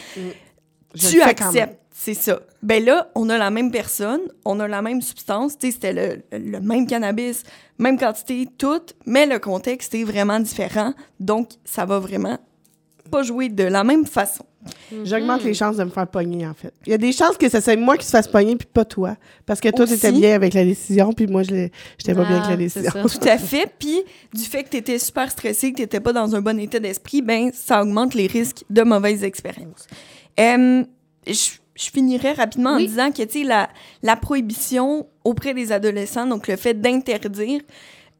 Je 0.96 1.10
tu 1.10 1.22
acceptes, 1.22 1.80
c'est 2.06 2.14
ça. 2.14 2.40
Ben 2.62 2.84
là, 2.86 3.10
on 3.16 3.30
a 3.30 3.38
la 3.38 3.50
même 3.50 3.72
personne, 3.72 4.22
on 4.46 4.60
a 4.60 4.68
la 4.68 4.82
même 4.84 5.02
substance, 5.02 5.58
tu 5.58 5.68
sais, 5.68 5.74
c'était 5.74 5.94
le, 5.94 6.38
le 6.38 6.60
même 6.60 6.86
cannabis, 6.86 7.42
même 7.80 7.98
quantité, 7.98 8.48
tout, 8.58 8.82
mais 9.08 9.26
le 9.26 9.40
contexte 9.40 9.96
est 9.96 10.04
vraiment 10.04 10.40
différent, 10.40 10.94
donc 11.20 11.50
ça 11.64 11.86
va 11.86 11.98
vraiment 12.00 12.38
pas 13.10 13.24
jouer 13.24 13.50
de 13.50 13.64
la 13.64 13.84
même 13.84 14.06
façon. 14.06 14.46
J'augmente 15.04 15.44
les 15.44 15.54
chances 15.54 15.78
de 15.78 15.84
me 15.84 15.90
faire 15.92 16.08
pogner, 16.08 16.46
en 16.48 16.54
fait. 16.56 16.74
Il 16.88 16.92
y 16.92 16.94
a 16.94 16.98
des 16.98 17.12
chances 17.12 17.38
que 17.38 17.48
ça 17.50 17.62
soit 17.62 17.76
moi 17.76 17.98
qui 17.98 18.06
se 18.06 18.10
fasse 18.12 18.28
pogner, 18.28 18.56
puis 18.56 18.68
pas 18.72 18.84
toi. 18.86 19.16
Parce 19.46 19.60
que 19.60 19.70
toi, 19.70 19.86
t'étais 19.86 20.12
bien 20.12 20.34
avec 20.34 20.56
la 20.56 20.64
décision, 20.64 21.14
puis 21.14 21.28
moi, 21.28 21.44
je 21.44 21.52
l'ai- 21.52 21.72
j'étais 22.00 22.16
pas 22.16 22.26
bien 22.26 22.38
avec 22.42 22.46
Ah, 22.48 22.50
la 22.64 22.70
c'est 22.70 22.82
décision. 22.82 22.92
Tout 23.04 23.28
à 23.30 23.38
fait. 23.38 23.72
Puis, 23.78 24.02
du 24.34 24.42
fait 24.44 24.64
que 24.64 24.70
tu 24.70 24.78
étais 24.78 24.98
super 24.98 25.30
stressé, 25.32 25.72
que 25.72 25.78
tu 25.78 25.82
n'étais 25.84 26.00
pas 26.00 26.14
dans 26.14 26.36
un 26.36 26.42
bon 26.42 26.60
état 26.60 26.80
d'esprit, 26.80 27.22
ben 27.22 27.52
ça 27.54 27.82
augmente 27.84 28.16
les 28.16 28.26
risques 28.28 28.64
de 28.72 28.82
mauvaises 28.82 29.24
expériences. 29.24 29.86
Euh, 30.40 30.84
je, 31.28 31.50
je 31.76 31.90
finirais 31.90 32.34
rapidement 32.34 32.76
Oui. 32.76 32.84
en 32.84 32.88
disant 32.88 33.12
que, 33.12 33.24
tu 33.24 33.40
sais, 33.42 33.44
la, 33.46 33.70
la 34.02 34.16
prohibition 34.16 35.06
auprès 35.24 35.54
des 35.54 35.72
adolescents, 35.72 36.26
donc 36.26 36.48
le 36.48 36.56
fait 36.56 36.74
d'interdire, 36.80 37.62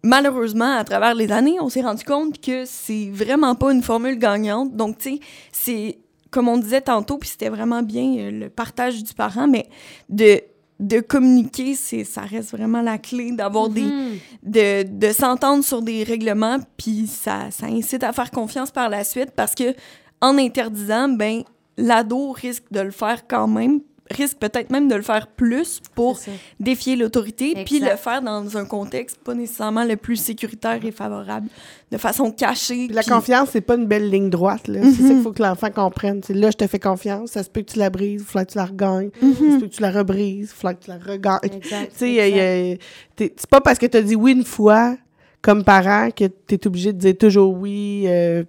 malheureusement, 0.04 0.78
à 0.78 0.84
travers 0.84 1.16
les 1.16 1.32
années, 1.32 1.58
on 1.60 1.70
s'est 1.70 1.82
rendu 1.82 2.04
compte 2.04 2.40
que 2.42 2.66
c'est 2.66 3.10
vraiment 3.12 3.56
pas 3.56 3.72
une 3.72 3.82
formule 3.84 4.18
gagnante. 4.18 4.76
Donc, 4.76 4.98
tu 4.98 5.14
sais, 5.16 5.20
c'est, 5.52 5.98
comme 6.32 6.48
on 6.48 6.58
disait 6.58 6.82
tantôt, 6.82 7.18
puis 7.18 7.30
c'était 7.30 7.50
vraiment 7.50 7.82
bien 7.82 8.16
euh, 8.18 8.32
le 8.32 8.50
partage 8.50 9.04
du 9.04 9.14
parent, 9.14 9.48
mais 9.48 9.68
de 10.10 10.42
de 10.78 11.00
communiquer, 11.00 11.74
c'est 11.74 12.04
ça 12.04 12.20
reste 12.24 12.52
vraiment 12.52 12.82
la 12.82 12.98
clé 12.98 13.32
d'avoir 13.32 13.70
des 13.70 13.84
Mhm. 13.84 14.18
de, 14.44 14.84
de 14.84 15.14
s'entendre 15.14 15.64
sur 15.64 15.82
des 15.82 16.04
règlements, 16.04 16.58
puis 16.76 17.08
ça, 17.08 17.50
ça 17.50 17.68
incite 17.68 18.04
à 18.04 18.12
faire 18.12 18.30
confiance 18.30 18.72
par 18.72 18.90
la 18.90 19.06
suite 19.06 19.32
parce 19.38 19.56
que 19.56 19.74
en 20.20 20.38
interdisant, 20.38 21.08
ben 21.08 21.44
l'ado 21.78 22.32
risque 22.32 22.66
de 22.72 22.80
le 22.82 22.92
faire 22.92 23.28
quand 23.28 23.48
même, 23.48 23.82
risque 24.12 24.38
peut-être 24.38 24.70
même 24.70 24.88
de 24.88 24.94
le 24.94 25.02
faire 25.02 25.26
plus 25.26 25.82
pour 25.96 26.20
défier 26.60 26.96
l'autorité, 26.96 27.54
puis 27.66 27.80
le 27.80 27.96
faire 27.96 28.22
dans 28.22 28.56
un 28.56 28.64
contexte 28.66 29.18
pas 29.18 29.34
nécessairement 29.34 29.84
le 29.84 29.96
plus 29.98 30.16
sécuritaire 30.18 30.80
et 30.86 30.92
favorable, 30.92 31.48
de 31.92 31.98
façon 31.98 32.32
cachée. 32.32 32.88
La 32.90 33.02
confiance, 33.02 33.50
c'est 33.52 33.62
pas 33.62 33.76
une 33.76 33.88
belle 33.88 34.10
ligne 34.10 34.30
droite. 34.30 34.68
là. 34.68 34.82
C'est 34.84 35.02
ça 35.02 35.10
qu'il 35.10 35.22
faut 35.24 35.32
que 35.32 35.42
l'enfant 35.42 35.72
comprenne. 35.72 36.22
C'est 36.24 36.36
là, 36.36 36.52
je 36.52 36.58
te 36.58 36.68
fais 36.68 36.78
confiance, 36.80 37.32
ça 37.32 37.42
se 37.42 37.50
peut 37.50 37.62
que 37.62 37.72
tu 37.72 37.80
la 37.80 37.90
brises, 37.90 38.22
il 38.22 38.26
faut 38.26 38.38
que 38.40 38.46
tu 38.52 38.58
la 38.58 38.66
regagnes. 38.66 39.10
Ça 39.20 39.28
se 39.28 39.60
peut 39.60 39.68
que 39.68 39.76
tu 39.76 39.82
la 39.82 39.92
rebrises, 39.92 40.54
il 40.56 40.56
faut 40.56 40.68
que 40.68 40.84
tu 40.84 40.90
la 40.92 40.98
regagnes. 41.00 41.40
C'est 43.18 43.50
pas 43.50 43.62
parce 43.62 43.80
que 43.80 43.88
tu 43.88 43.98
as 43.98 44.02
dit 44.04 44.16
oui 44.16 44.34
une 44.34 44.46
fois, 44.46 44.96
comme 45.42 45.64
parent, 45.64 46.12
que 46.12 46.26
tu 46.48 46.54
es 46.56 46.68
obligé 46.68 46.94
de 46.94 47.00
dire 47.00 47.18
toujours 47.18 47.54
oui. 47.56 48.04
euh, 48.08 48.44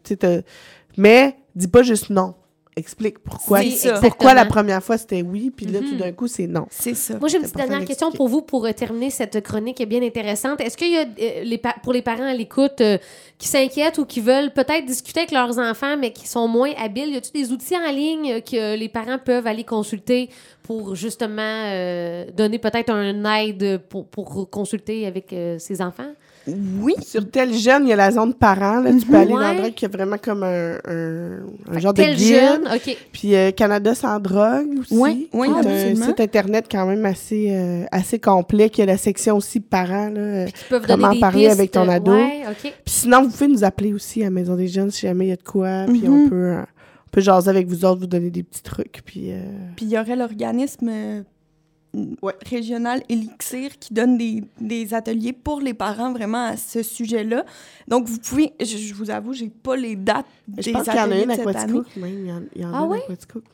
mais 0.99 1.35
dis 1.55 1.69
pas 1.69 1.83
juste 1.83 2.11
non. 2.11 2.35
Explique 2.79 3.19
pourquoi. 3.21 3.61
Pourquoi 4.03 4.35
la 4.35 4.45
première 4.45 4.83
fois 4.83 4.99
c'était 4.99 5.23
oui, 5.23 5.51
puis 5.51 5.65
là, 5.65 5.81
Mhm. 5.81 5.89
tout 5.89 5.97
d'un 5.97 6.13
coup, 6.13 6.29
c'est 6.29 6.47
non. 6.47 6.67
C'est 6.71 6.93
ça. 6.95 7.19
Moi, 7.19 7.31
j'ai 7.31 7.39
une 7.39 7.45
petite 7.45 7.57
dernière 7.57 7.87
question 7.87 8.13
pour 8.13 8.29
vous 8.29 8.43
pour 8.43 8.67
euh, 8.67 8.73
terminer 8.73 9.09
cette 9.09 9.41
chronique 9.43 9.83
bien 9.89 10.03
intéressante. 10.03 10.61
Est-ce 10.61 10.77
qu'il 10.77 10.93
y 10.93 10.97
a, 10.99 11.07
euh, 11.07 11.43
les 11.43 11.57
pa- 11.57 11.77
pour 11.83 11.95
les 11.95 12.03
parents 12.03 12.27
à 12.29 12.35
l'écoute 12.35 12.83
euh, 12.83 12.99
qui 13.39 13.49
s'inquiètent 13.49 13.97
ou 13.97 14.05
qui 14.05 14.21
veulent 14.21 14.53
peut-être 14.53 14.85
discuter 14.85 15.21
avec 15.21 15.31
leurs 15.33 15.59
enfants, 15.59 15.97
mais 15.97 16.13
qui 16.13 16.29
sont 16.29 16.49
moins 16.49 16.73
habiles, 16.77 17.15
y 17.15 17.17
a-t-il 17.17 17.43
des 17.47 17.51
outils 17.51 17.77
en 17.79 17.91
ligne 17.91 18.31
euh, 18.31 18.41
que 18.41 18.77
les 18.77 18.89
parents 18.91 19.19
peuvent 19.25 19.47
aller 19.47 19.65
consulter 19.65 20.29
pour 20.63 20.95
justement 20.95 21.41
euh, 21.41 22.27
donner 22.37 22.59
peut-être 22.59 22.91
un 22.93 23.25
aide 23.41 23.81
pour, 23.89 24.07
pour 24.07 24.51
consulter 24.51 25.07
avec 25.07 25.33
euh, 25.33 25.59
ses 25.59 25.81
enfants? 25.81 26.13
Oui. 26.81 26.95
Sur 27.03 27.29
tel 27.31 27.53
jeune, 27.55 27.87
il 27.87 27.91
y 27.91 27.93
a 27.93 27.97
la 27.97 28.11
zone 28.11 28.33
parent. 28.35 28.81
Là, 28.81 28.91
tu 28.93 29.05
peux 29.07 29.17
aller 29.17 29.33
Ouais. 29.33 29.43
dans 29.43 29.53
le 29.53 29.59
drogue 29.59 29.75
qui 29.75 29.85
a 29.85 29.89
vraiment 29.89 30.17
comme 30.19 30.43
un, 30.43 30.77
un, 30.87 31.39
un 31.73 31.79
genre 31.79 31.93
de 31.93 32.03
Tel 32.03 32.17
guide. 32.17 32.27
jeune, 32.29 32.69
OK. 32.75 32.97
Puis 33.13 33.35
euh, 33.35 33.51
Canada 33.51 33.95
sans 33.95 34.19
drogue 34.21 34.79
aussi. 34.81 34.95
Oui, 34.97 35.29
oui, 35.33 35.49
est 35.49 35.93
un 35.93 35.95
site 35.97 36.21
internet 36.21 36.67
quand 36.71 36.87
même 36.87 37.05
assez, 37.05 37.49
euh, 37.51 37.85
assez 37.91 38.19
complet, 38.19 38.71
qui 38.71 38.83
a 38.83 38.87
la 38.87 38.97
section 38.97 39.37
aussi 39.37 39.61
parents. 39.61 40.09
Là. 40.09 40.21
euh. 40.21 40.47
Qui 40.47 40.65
peuvent 40.71 40.85
Comment 40.87 41.09
donner 41.09 41.15
des 41.17 41.21
parler 41.21 41.45
pistes. 41.47 41.53
avec 41.59 41.71
ton 41.73 41.89
ado. 41.89 42.13
Ouais, 42.13 42.43
OK. 42.49 42.61
Puis 42.63 42.73
sinon, 42.87 43.23
vous 43.25 43.31
pouvez 43.31 43.49
nous 43.49 43.65
appeler 43.65 43.93
aussi 43.93 44.23
à 44.25 44.31
Maison 44.31 44.55
des 44.57 44.69
Jeunes 44.69 44.91
si 44.91 45.03
jamais 45.07 45.27
il 45.27 45.29
y 45.31 45.33
a 45.33 45.37
de 45.37 45.43
quoi. 45.43 45.85
Puis 45.89 46.03
Mhm. 46.03 46.13
on 46.27 46.29
peut... 46.29 46.35
euh, 46.37 46.63
on 47.09 47.11
peut 47.11 47.21
jaser 47.23 47.49
avec 47.49 47.67
vous 47.67 47.85
autres, 47.87 48.01
vous 48.01 48.07
donner 48.07 48.29
des 48.31 48.43
petits 48.43 48.63
trucs. 48.63 49.01
Puis, 49.05 49.31
euh, 49.33 49.41
Puis 49.75 49.87
il 49.87 49.93
y 49.93 49.99
aurait 49.99 50.17
l'organisme 50.17 50.89
euh, 50.93 51.23
Ouais. 52.23 52.35
régional 52.49 53.03
Elixir 53.09 53.79
qui 53.79 53.95
donne 53.95 54.19
des, 54.19 54.43
des 54.61 54.95
ateliers 54.95 55.33
pour 55.33 55.61
les 55.61 55.75
parents 55.75 56.13
vraiment 56.13 56.47
à 56.47 56.57
ce 56.57 56.83
sujet-là. 56.83 57.45
Donc 57.89 58.07
vous 58.07 58.19
pouvez, 58.19 58.53
je, 58.61 58.77
je 58.77 58.95
vous 58.95 59.11
avoue, 59.11 59.33
j'ai 59.33 59.49
pas 59.49 59.77
les 59.77 59.97
dates 59.97 60.27
je 60.59 60.63
des 60.63 60.73
pense 60.73 60.85
qu'il 60.85 60.95
y 60.95 60.99
en 60.99 61.11
a 61.11 61.15
ateliers 61.15 61.35
cette 61.37 61.47
année. 61.47 61.73
Quaticook 61.73 61.97
même. 61.97 62.19
Il 62.25 62.27
y 62.29 62.33
en, 62.33 62.43
il 62.55 62.63
y 62.63 62.65
en 62.65 62.71
Ah 62.75 62.79
a 62.81 62.85
ouais? 62.87 63.03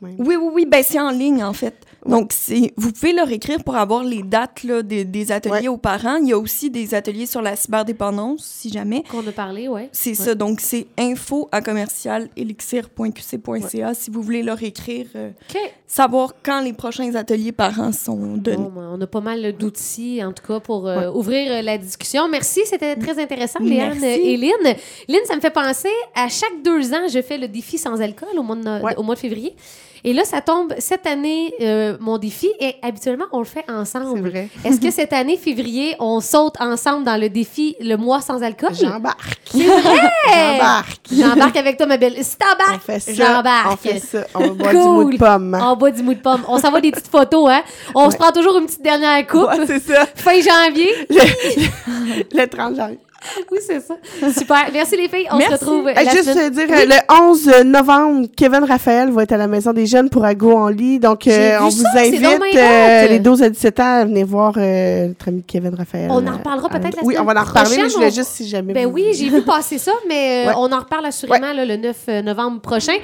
même. 0.02 0.16
Oui, 0.18 0.36
oui, 0.36 0.50
oui, 0.52 0.66
ben 0.66 0.82
c'est 0.82 1.00
en 1.00 1.10
ligne 1.10 1.42
en 1.44 1.52
fait. 1.52 1.74
Ouais. 2.04 2.10
Donc 2.12 2.32
c'est, 2.32 2.72
vous 2.76 2.92
pouvez 2.92 3.12
leur 3.12 3.30
écrire 3.30 3.62
pour 3.64 3.76
avoir 3.76 4.04
les 4.04 4.22
dates 4.22 4.62
là, 4.64 4.82
des, 4.82 5.04
des 5.04 5.32
ateliers 5.32 5.52
Ouais. 5.52 5.68
aux 5.68 5.76
parents. 5.76 6.16
Il 6.16 6.28
y 6.28 6.32
a 6.32 6.38
aussi 6.38 6.70
des 6.70 6.94
ateliers 6.94 7.26
sur 7.26 7.42
la 7.42 7.56
cyberdépendance, 7.56 8.44
si 8.44 8.70
jamais. 8.70 9.02
Qu'on 9.10 9.26
a 9.26 9.32
parlé, 9.32 9.68
ouais. 9.68 9.88
C'est 9.92 10.14
ça, 10.14 10.34
donc 10.34 10.60
c'est 10.60 10.86
info 10.98 11.48
à 11.52 11.60
commercial 11.60 12.28
elixir.qc.ca 12.36 13.94
si 13.94 14.10
vous 14.10 14.22
voulez 14.22 14.42
leur 14.42 14.62
écrire, 14.62 15.06
euh, 15.16 15.30
OK. 15.50 15.58
Savoir 15.92 16.32
quand 16.42 16.62
les 16.62 16.72
prochains 16.72 17.14
ateliers 17.16 17.52
parents 17.52 17.92
sont 17.92 18.36
donnés. 18.38 18.56
Bon, 18.56 18.72
on 18.96 19.00
a 19.00 19.06
pas 19.06 19.20
mal 19.20 19.52
d'outils, 19.52 20.24
en 20.24 20.32
tout 20.32 20.42
cas, 20.46 20.58
pour 20.58 20.88
euh, 20.88 21.10
ouvrir 21.10 21.52
euh, 21.52 21.60
la 21.62 21.76
discussion. 21.76 22.28
Merci, 22.28 22.62
c'était 22.64 22.96
très 22.96 23.20
intéressant, 23.22 23.58
Léane 23.60 24.02
et 24.02 24.36
Lynn. 24.38 24.74
Lynn, 25.08 25.20
ça 25.26 25.36
me 25.36 25.40
fait 25.42 25.50
penser, 25.50 25.90
à 26.14 26.28
chaque 26.28 26.62
deux 26.64 26.94
ans, 26.94 27.08
je 27.12 27.20
fais 27.20 27.36
le 27.36 27.46
défi 27.46 27.76
sans 27.76 28.00
alcool 28.00 28.30
au 28.38 28.42
mois 28.42 28.56
de, 28.56 28.82
Ouais. 28.82 28.96
au 28.96 29.02
mois 29.02 29.16
de 29.16 29.20
février. 29.20 29.54
Et 30.04 30.12
là, 30.12 30.24
ça 30.24 30.40
tombe 30.40 30.74
cette 30.78 31.06
année, 31.06 31.54
euh, 31.60 31.96
mon 32.00 32.18
défi, 32.18 32.50
et 32.58 32.74
habituellement, 32.82 33.26
on 33.30 33.38
le 33.38 33.44
fait 33.44 33.64
C'est 33.68 33.72
ensemble. 33.72 34.28
vrai. 34.30 34.48
Est-ce 34.64 34.80
que 34.80 34.90
cette 34.90 35.12
année, 35.12 35.36
février, 35.36 35.94
on 36.00 36.20
saute 36.20 36.54
ensemble 36.60 37.04
dans 37.04 37.20
le 37.20 37.28
défi 37.28 37.76
le 37.80 37.94
mois 37.96 38.20
sans 38.20 38.42
alcool? 38.42 38.70
J'embarque. 38.74 39.38
J'embarque. 39.54 41.00
J'embarque 41.12 41.56
avec 41.56 41.76
toi, 41.76 41.86
ma 41.86 41.96
belle. 41.98 42.16
Si 42.24 42.36
t'embarques, 42.36 43.00
j'embarque. 43.14 43.72
On 43.72 43.76
fait 43.76 43.98
ça. 44.00 44.24
On 44.34 44.48
boire 44.48 44.70
du 44.72 44.76
mou 44.78 45.12
de 45.12 45.16
pomme. 45.18 45.58
On 45.62 45.76
boit 45.76 45.90
du 45.92 46.02
mou 46.02 46.14
de 46.14 46.20
pomme. 46.20 46.42
On 46.48 46.58
s'envoie 46.58 46.80
des 46.80 46.90
petites 46.90 47.08
photos, 47.10 47.48
hein? 47.50 47.62
On 47.94 48.10
se 48.10 48.16
prend 48.16 48.32
toujours 48.32 48.58
une 48.58 48.66
petite 48.66 48.82
dernière 48.82 49.24
coupe. 49.26 49.48
Ouais, 49.48 49.66
c'est 49.66 49.80
ça. 49.80 50.06
Fin 50.16 50.40
janvier. 50.40 50.90
Le 51.10 52.44
30 52.50 52.76
janvier. 52.76 52.98
Oui, 53.50 53.58
c'est 53.66 53.80
ça. 53.80 53.94
Super. 54.38 54.66
Merci 54.72 54.96
les 54.96 55.08
filles. 55.08 55.26
On 55.30 55.36
Merci. 55.38 55.54
se 55.54 55.60
retrouve 55.64 55.88
Euh, 55.88 55.92
la 55.94 56.02
juste 56.10 56.24
semaine... 56.32 56.38
euh, 56.46 56.50
dire, 56.50 56.66
euh, 56.70 56.84
le 56.86 57.28
11 57.30 57.50
novembre, 57.66 58.26
Kevin 58.36 58.64
Raphaël 58.64 59.10
va 59.10 59.22
être 59.22 59.32
à 59.32 59.36
la 59.36 59.46
Maison 59.46 59.72
des 59.72 59.86
Jeunes 59.86 60.08
pour 60.10 60.24
Ago 60.24 60.52
en 60.52 60.68
lit. 60.68 60.98
Donc, 60.98 61.26
euh, 61.26 61.58
on 61.60 61.68
vous 61.68 61.84
invite, 61.96 62.24
euh, 62.56 63.06
les 63.08 63.18
12 63.18 63.42
à 63.42 63.48
17 63.50 63.80
ans, 63.80 64.00
à 64.00 64.04
venir 64.04 64.26
voir 64.26 64.54
euh, 64.56 65.08
notre 65.08 65.28
ami 65.28 65.42
Kevin 65.46 65.74
Raphaël. 65.74 66.08
On 66.10 66.26
en 66.26 66.32
reparlera 66.32 66.68
peut-être 66.68 66.96
la 66.96 67.02
Oui, 67.04 67.14
on 67.18 67.22
semaine 67.22 67.34
va 67.34 67.40
en 67.40 67.44
reparler, 67.44 67.70
mais 67.70 67.74
je 67.76 67.80
prochaine, 67.80 67.96
voulais 67.96 68.06
on- 68.06 68.14
juste 68.14 68.30
si 68.30 68.48
jamais 68.48 68.72
Ben 68.72 68.86
vous- 68.86 68.92
oui, 68.94 69.06
j'ai 69.12 69.28
vu 69.28 69.42
passer 69.42 69.78
ça, 69.78 69.92
mais 70.08 70.44
euh, 70.46 70.48
Ouais. 70.48 70.54
on 70.56 70.72
en 70.72 70.78
reparle 70.78 71.06
assurément 71.06 71.52
là, 71.52 71.64
le 71.64 71.76
9 71.76 71.96
novembre 72.24 72.60
prochain. 72.60 72.94